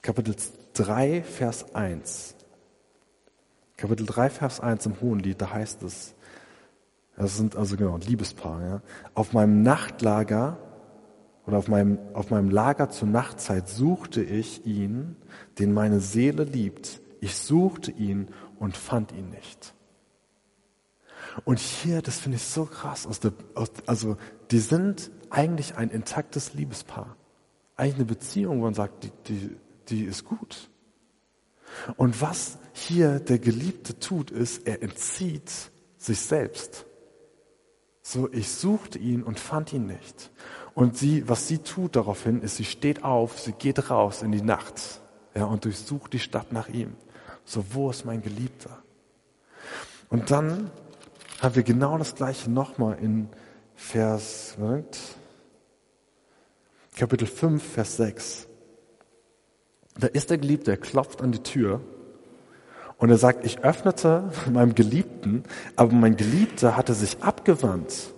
Kapitel 0.00 0.34
3, 0.72 1.22
Vers 1.22 1.74
1, 1.74 2.34
Kapitel 3.76 4.06
3, 4.06 4.30
Vers 4.30 4.60
1 4.60 4.86
im 4.86 5.00
Hohen 5.02 5.20
Lied, 5.20 5.42
da 5.42 5.50
heißt 5.52 5.82
es, 5.82 6.14
das 7.16 7.36
sind 7.36 7.54
also 7.54 7.76
genau 7.76 7.96
ein 7.96 8.00
Liebespaar, 8.00 8.62
ja, 8.62 8.82
auf 9.12 9.34
meinem 9.34 9.62
Nachtlager 9.62 10.56
oder 11.46 11.58
auf 11.58 11.68
meinem, 11.68 11.98
auf 12.14 12.30
meinem 12.30 12.48
Lager 12.48 12.88
zur 12.88 13.08
Nachtzeit 13.08 13.68
suchte 13.68 14.22
ich 14.22 14.64
ihn, 14.64 15.16
den 15.58 15.74
meine 15.74 16.00
Seele 16.00 16.44
liebt. 16.44 17.02
Ich 17.20 17.36
suchte 17.36 17.90
ihn 17.90 18.28
und 18.58 18.74
fand 18.74 19.12
ihn 19.12 19.28
nicht. 19.28 19.74
Und 21.44 21.58
hier, 21.58 22.02
das 22.02 22.18
finde 22.18 22.36
ich 22.36 22.44
so 22.44 22.64
krass, 22.64 23.06
aus 23.06 23.20
der, 23.20 23.32
aus, 23.54 23.70
also 23.86 24.16
die 24.50 24.58
sind 24.58 25.10
eigentlich 25.30 25.76
ein 25.76 25.90
intaktes 25.90 26.54
Liebespaar. 26.54 27.16
Eigentlich 27.76 27.96
eine 27.96 28.04
Beziehung, 28.04 28.58
wo 28.58 28.64
man 28.64 28.74
sagt, 28.74 29.04
die, 29.04 29.10
die, 29.26 29.56
die 29.88 30.04
ist 30.04 30.24
gut. 30.24 30.70
Und 31.96 32.20
was 32.20 32.58
hier 32.72 33.20
der 33.20 33.38
Geliebte 33.38 33.98
tut, 33.98 34.30
ist, 34.30 34.66
er 34.66 34.82
entzieht 34.82 35.50
sich 35.96 36.20
selbst. 36.20 36.84
So, 38.02 38.30
ich 38.32 38.50
suchte 38.50 38.98
ihn 38.98 39.22
und 39.22 39.38
fand 39.38 39.72
ihn 39.72 39.86
nicht. 39.86 40.30
Und 40.74 40.96
sie, 40.96 41.28
was 41.28 41.46
sie 41.46 41.58
tut 41.58 41.96
daraufhin, 41.96 42.42
ist, 42.42 42.56
sie 42.56 42.64
steht 42.64 43.04
auf, 43.04 43.38
sie 43.38 43.52
geht 43.52 43.90
raus 43.90 44.22
in 44.22 44.32
die 44.32 44.42
Nacht, 44.42 45.00
ja, 45.34 45.44
und 45.44 45.64
durchsucht 45.64 46.12
die 46.12 46.18
Stadt 46.18 46.52
nach 46.52 46.68
ihm. 46.68 46.96
So, 47.44 47.64
wo 47.72 47.90
ist 47.90 48.04
mein 48.04 48.22
Geliebter? 48.22 48.82
Und 50.08 50.30
dann 50.30 50.70
haben 51.40 51.56
wir 51.56 51.62
genau 51.62 51.96
das 51.96 52.14
gleiche 52.14 52.50
nochmal 52.50 52.98
in 53.00 53.28
Vers, 53.74 54.56
Kapitel 56.96 57.26
5, 57.26 57.62
Vers 57.62 57.96
6. 57.96 58.46
Da 59.98 60.06
ist 60.06 60.30
der 60.30 60.38
Geliebte, 60.38 60.70
er 60.70 60.76
klopft 60.76 61.22
an 61.22 61.32
die 61.32 61.42
Tür 61.42 61.80
und 62.98 63.08
er 63.08 63.16
sagt, 63.16 63.44
ich 63.46 63.60
öffnete 63.60 64.30
meinem 64.52 64.74
Geliebten, 64.74 65.44
aber 65.76 65.92
mein 65.92 66.16
Geliebter 66.16 66.76
hatte 66.76 66.92
sich 66.92 67.22
abgewandt, 67.22 68.12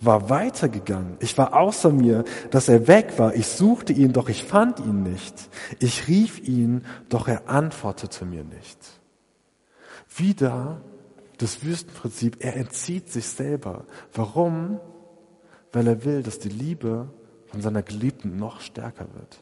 war 0.00 0.28
weitergegangen. 0.28 1.16
Ich 1.20 1.38
war 1.38 1.54
außer 1.54 1.90
mir, 1.90 2.24
dass 2.50 2.68
er 2.68 2.86
weg 2.86 3.18
war. 3.18 3.34
Ich 3.34 3.46
suchte 3.46 3.94
ihn, 3.94 4.12
doch 4.12 4.28
ich 4.28 4.44
fand 4.44 4.78
ihn 4.80 5.02
nicht. 5.02 5.34
Ich 5.80 6.06
rief 6.06 6.46
ihn, 6.46 6.84
doch 7.08 7.28
er 7.28 7.48
antwortete 7.48 8.26
mir 8.26 8.44
nicht. 8.44 8.78
Wieder 10.14 10.82
das 11.38 11.62
Wüstenprinzip, 11.62 12.36
er 12.40 12.56
entzieht 12.56 13.10
sich 13.10 13.26
selber. 13.26 13.86
Warum? 14.12 14.80
Weil 15.72 15.86
er 15.86 16.04
will, 16.04 16.22
dass 16.22 16.38
die 16.38 16.48
Liebe 16.48 17.08
von 17.46 17.62
seiner 17.62 17.82
Geliebten 17.82 18.36
noch 18.36 18.60
stärker 18.60 19.06
wird. 19.14 19.40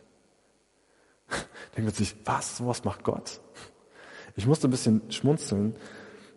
Denkt 1.76 1.84
man 1.84 1.94
sich, 1.94 2.14
was, 2.24 2.58
sowas 2.58 2.84
macht 2.84 3.02
Gott? 3.02 3.40
Ich 4.36 4.46
musste 4.46 4.68
ein 4.68 4.70
bisschen 4.70 5.10
schmunzeln, 5.10 5.74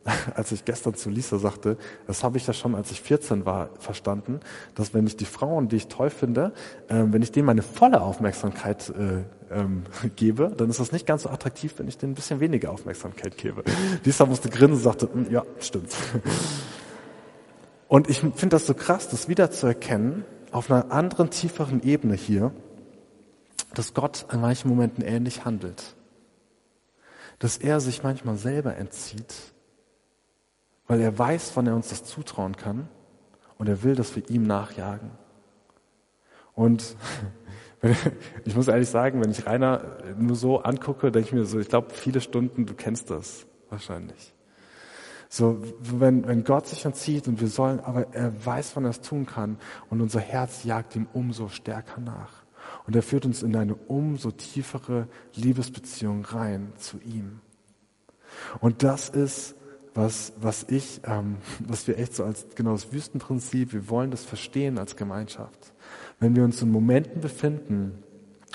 als 0.36 0.52
ich 0.52 0.66
gestern 0.66 0.96
zu 0.96 1.10
Lisa 1.10 1.38
sagte, 1.38 1.78
das 2.08 2.24
habe 2.24 2.38
ich 2.38 2.48
ja 2.48 2.54
schon, 2.54 2.76
als 2.76 2.92
ich 2.92 3.02
14 3.02 3.46
war, 3.46 3.70
verstanden, 3.80 4.40
dass 4.76 4.94
wenn 4.94 5.06
ich 5.08 5.18
die 5.18 5.26
Frauen, 5.26 5.68
die 5.68 5.78
ich 5.78 5.88
toll 5.88 6.10
finde, 6.10 6.54
äh, 6.88 7.04
wenn 7.08 7.22
ich 7.22 7.32
denen 7.32 7.46
meine 7.46 7.62
volle 7.62 8.02
Aufmerksamkeit 8.02 8.90
äh, 8.90 9.24
ähm, 9.54 9.84
gebe, 10.16 10.52
dann 10.56 10.70
ist 10.70 10.80
das 10.80 10.92
nicht 10.92 11.06
ganz 11.06 11.24
so 11.24 11.30
attraktiv, 11.30 11.74
wenn 11.78 11.88
ich 11.88 11.98
denen 11.98 12.14
ein 12.14 12.16
bisschen 12.16 12.40
weniger 12.40 12.72
Aufmerksamkeit 12.72 13.38
gebe. 13.38 13.64
Lisa 14.04 14.26
musste 14.26 14.50
grinsen 14.50 14.78
und 14.78 14.84
sagte, 14.84 15.10
hm, 15.12 15.32
ja, 15.32 15.44
stimmt. 15.60 15.96
Und 17.88 18.10
ich 18.10 18.20
finde 18.20 18.50
das 18.50 18.68
so 18.68 18.74
krass, 18.74 19.10
das 19.10 19.28
wiederzuerkennen, 19.28 20.24
auf 20.52 20.72
einer 20.72 20.92
anderen, 20.92 21.30
tieferen 21.30 21.84
Ebene 21.84 22.16
hier, 22.16 22.52
dass 23.74 23.94
Gott 23.94 24.26
an 24.30 24.42
manchen 24.42 24.70
Momenten 24.70 25.04
ähnlich 25.04 25.46
handelt. 25.46 25.96
Dass 27.38 27.58
er 27.58 27.80
sich 27.80 28.04
manchmal 28.04 28.38
selber 28.38 28.76
entzieht, 28.76 29.34
weil 30.90 31.00
er 31.02 31.18
weiß, 31.18 31.52
wann 31.56 31.68
er 31.68 31.76
uns 31.76 31.90
das 31.90 32.04
zutrauen 32.04 32.58
kann 32.58 32.90
und 33.60 33.70
er 33.70 33.84
will, 33.84 33.96
dass 33.96 34.16
wir 34.16 34.28
ihm 34.28 34.44
nachjagen. 34.44 35.12
Und 36.56 36.98
ich 38.44 38.56
muss 38.56 38.68
ehrlich 38.68 38.90
sagen, 38.90 39.22
wenn 39.22 39.30
ich 39.30 39.46
Rainer 39.46 40.00
nur 40.18 40.36
so 40.36 40.64
angucke, 40.64 41.12
denke 41.12 41.28
ich 41.28 41.34
mir 41.34 41.46
so, 41.46 41.60
ich 41.60 41.70
glaube, 41.70 41.92
viele 41.92 42.20
Stunden, 42.22 42.66
du 42.66 42.74
kennst 42.74 43.12
das 43.12 43.46
wahrscheinlich. 43.70 44.34
So, 45.30 45.62
wenn, 45.80 46.28
wenn 46.28 46.44
Gott 46.44 46.66
sich 46.66 46.84
entzieht 46.86 47.28
und 47.28 47.40
wir 47.40 47.50
sollen, 47.50 47.80
aber 47.80 48.08
er 48.16 48.44
weiß, 48.44 48.76
wann 48.76 48.86
er 48.86 48.90
es 48.90 49.02
tun 49.02 49.28
kann 49.28 49.60
und 49.92 50.02
unser 50.02 50.20
Herz 50.20 50.64
jagt 50.64 50.96
ihm 50.96 51.08
umso 51.14 51.50
stärker 51.50 52.02
nach. 52.02 52.32
Und 52.88 52.96
er 52.96 53.04
führt 53.04 53.28
uns 53.28 53.44
in 53.44 53.56
eine 53.56 53.76
umso 53.76 54.32
tiefere 54.32 55.08
Liebesbeziehung 55.36 56.26
rein 56.26 56.74
zu 56.78 56.98
ihm. 57.00 57.42
Und 58.60 58.82
das 58.82 59.10
ist, 59.10 59.56
was, 60.00 60.32
was 60.40 60.66
ich, 60.70 61.02
ähm, 61.04 61.38
was 61.60 61.88
wir 61.88 61.98
echt 62.00 62.16
so 62.16 62.24
als 62.24 62.48
genau 62.56 62.72
das 62.72 62.92
Wüstenprinzip, 62.92 63.74
wir 63.74 63.90
wollen 63.90 64.12
das 64.12 64.24
verstehen 64.24 64.78
als 64.78 64.96
Gemeinschaft. 64.96 65.74
Wenn 66.20 66.36
wir 66.36 66.44
uns 66.44 66.62
in 66.62 66.72
Momenten 66.72 67.22
befinden, 67.22 68.04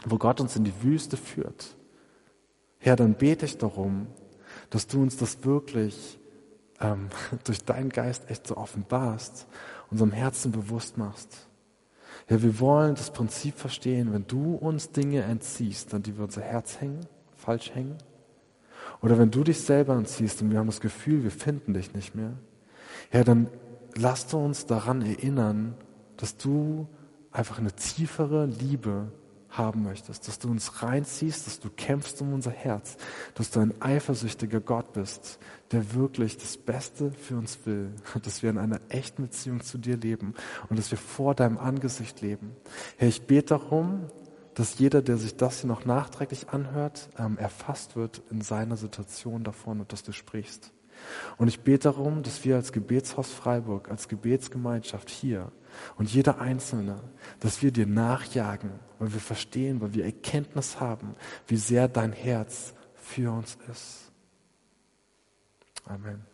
wo 0.06 0.18
Gott 0.18 0.40
uns 0.40 0.56
in 0.56 0.64
die 0.64 0.82
Wüste 0.82 1.16
führt, 1.16 1.76
Herr, 2.78 2.96
dann 2.96 3.14
bete 3.14 3.46
ich 3.46 3.56
darum, 3.58 4.06
dass 4.70 4.86
du 4.86 5.00
uns 5.02 5.16
das 5.16 5.44
wirklich 5.44 6.18
ähm, 6.80 7.08
durch 7.44 7.64
deinen 7.64 7.90
Geist 7.90 8.30
echt 8.30 8.46
so 8.46 8.56
offenbarst, 8.56 9.46
unserem 9.90 10.12
Herzen 10.12 10.50
bewusst 10.50 10.98
machst. 10.98 11.48
Ja, 12.28 12.42
wir 12.42 12.58
wollen 12.60 12.94
das 12.94 13.12
Prinzip 13.12 13.58
verstehen, 13.58 14.12
wenn 14.12 14.26
du 14.26 14.54
uns 14.54 14.90
Dinge 14.92 15.22
entziehst, 15.22 15.92
an 15.92 16.02
die 16.02 16.16
wir 16.16 16.24
unser 16.24 16.40
Herz 16.40 16.80
hängen, 16.80 17.00
falsch 17.36 17.74
hängen, 17.74 17.98
oder 19.04 19.18
wenn 19.18 19.30
du 19.30 19.44
dich 19.44 19.60
selber 19.60 19.94
entziehst 19.96 20.40
und 20.40 20.50
wir 20.50 20.58
haben 20.58 20.66
das 20.66 20.80
Gefühl, 20.80 21.24
wir 21.24 21.30
finden 21.30 21.74
dich 21.74 21.92
nicht 21.92 22.14
mehr, 22.14 22.32
ja, 23.12 23.22
dann 23.22 23.48
lass 23.94 24.32
uns 24.32 24.64
daran 24.64 25.02
erinnern, 25.02 25.74
dass 26.16 26.38
du 26.38 26.88
einfach 27.30 27.58
eine 27.58 27.72
tiefere 27.72 28.46
Liebe 28.46 29.12
haben 29.50 29.82
möchtest, 29.82 30.26
dass 30.26 30.38
du 30.38 30.48
uns 30.50 30.82
reinziehst, 30.82 31.46
dass 31.46 31.60
du 31.60 31.68
kämpfst 31.68 32.22
um 32.22 32.32
unser 32.32 32.50
Herz, 32.50 32.96
dass 33.34 33.50
du 33.50 33.60
ein 33.60 33.74
eifersüchtiger 33.78 34.60
Gott 34.60 34.94
bist, 34.94 35.38
der 35.70 35.94
wirklich 35.94 36.38
das 36.38 36.56
Beste 36.56 37.12
für 37.12 37.36
uns 37.36 37.58
will, 37.66 37.90
dass 38.22 38.42
wir 38.42 38.48
in 38.48 38.58
einer 38.58 38.80
echten 38.88 39.24
Beziehung 39.24 39.60
zu 39.60 39.76
dir 39.76 39.98
leben 39.98 40.32
und 40.70 40.78
dass 40.78 40.90
wir 40.90 40.98
vor 40.98 41.34
deinem 41.34 41.58
Angesicht 41.58 42.22
leben. 42.22 42.56
Herr, 42.96 43.08
ich 43.08 43.26
bete 43.26 43.58
darum, 43.58 44.06
dass 44.54 44.78
jeder, 44.78 45.02
der 45.02 45.16
sich 45.16 45.36
das 45.36 45.60
hier 45.60 45.68
noch 45.68 45.84
nachträglich 45.84 46.50
anhört, 46.50 47.08
ähm, 47.18 47.38
erfasst 47.38 47.96
wird 47.96 48.22
in 48.30 48.40
seiner 48.40 48.76
Situation 48.76 49.44
davon 49.44 49.80
und 49.80 49.92
dass 49.92 50.02
du 50.02 50.12
sprichst. 50.12 50.72
Und 51.36 51.48
ich 51.48 51.60
bete 51.60 51.84
darum, 51.84 52.22
dass 52.22 52.44
wir 52.44 52.56
als 52.56 52.72
Gebetshaus 52.72 53.32
Freiburg, 53.32 53.90
als 53.90 54.08
Gebetsgemeinschaft 54.08 55.10
hier 55.10 55.50
und 55.96 56.12
jeder 56.12 56.40
Einzelne, 56.40 57.02
dass 57.40 57.62
wir 57.62 57.72
dir 57.72 57.86
nachjagen, 57.86 58.70
weil 58.98 59.12
wir 59.12 59.20
verstehen, 59.20 59.80
weil 59.80 59.92
wir 59.92 60.04
Erkenntnis 60.04 60.80
haben, 60.80 61.14
wie 61.46 61.56
sehr 61.56 61.88
dein 61.88 62.12
Herz 62.12 62.74
für 62.94 63.32
uns 63.32 63.58
ist. 63.70 64.12
Amen. 65.84 66.33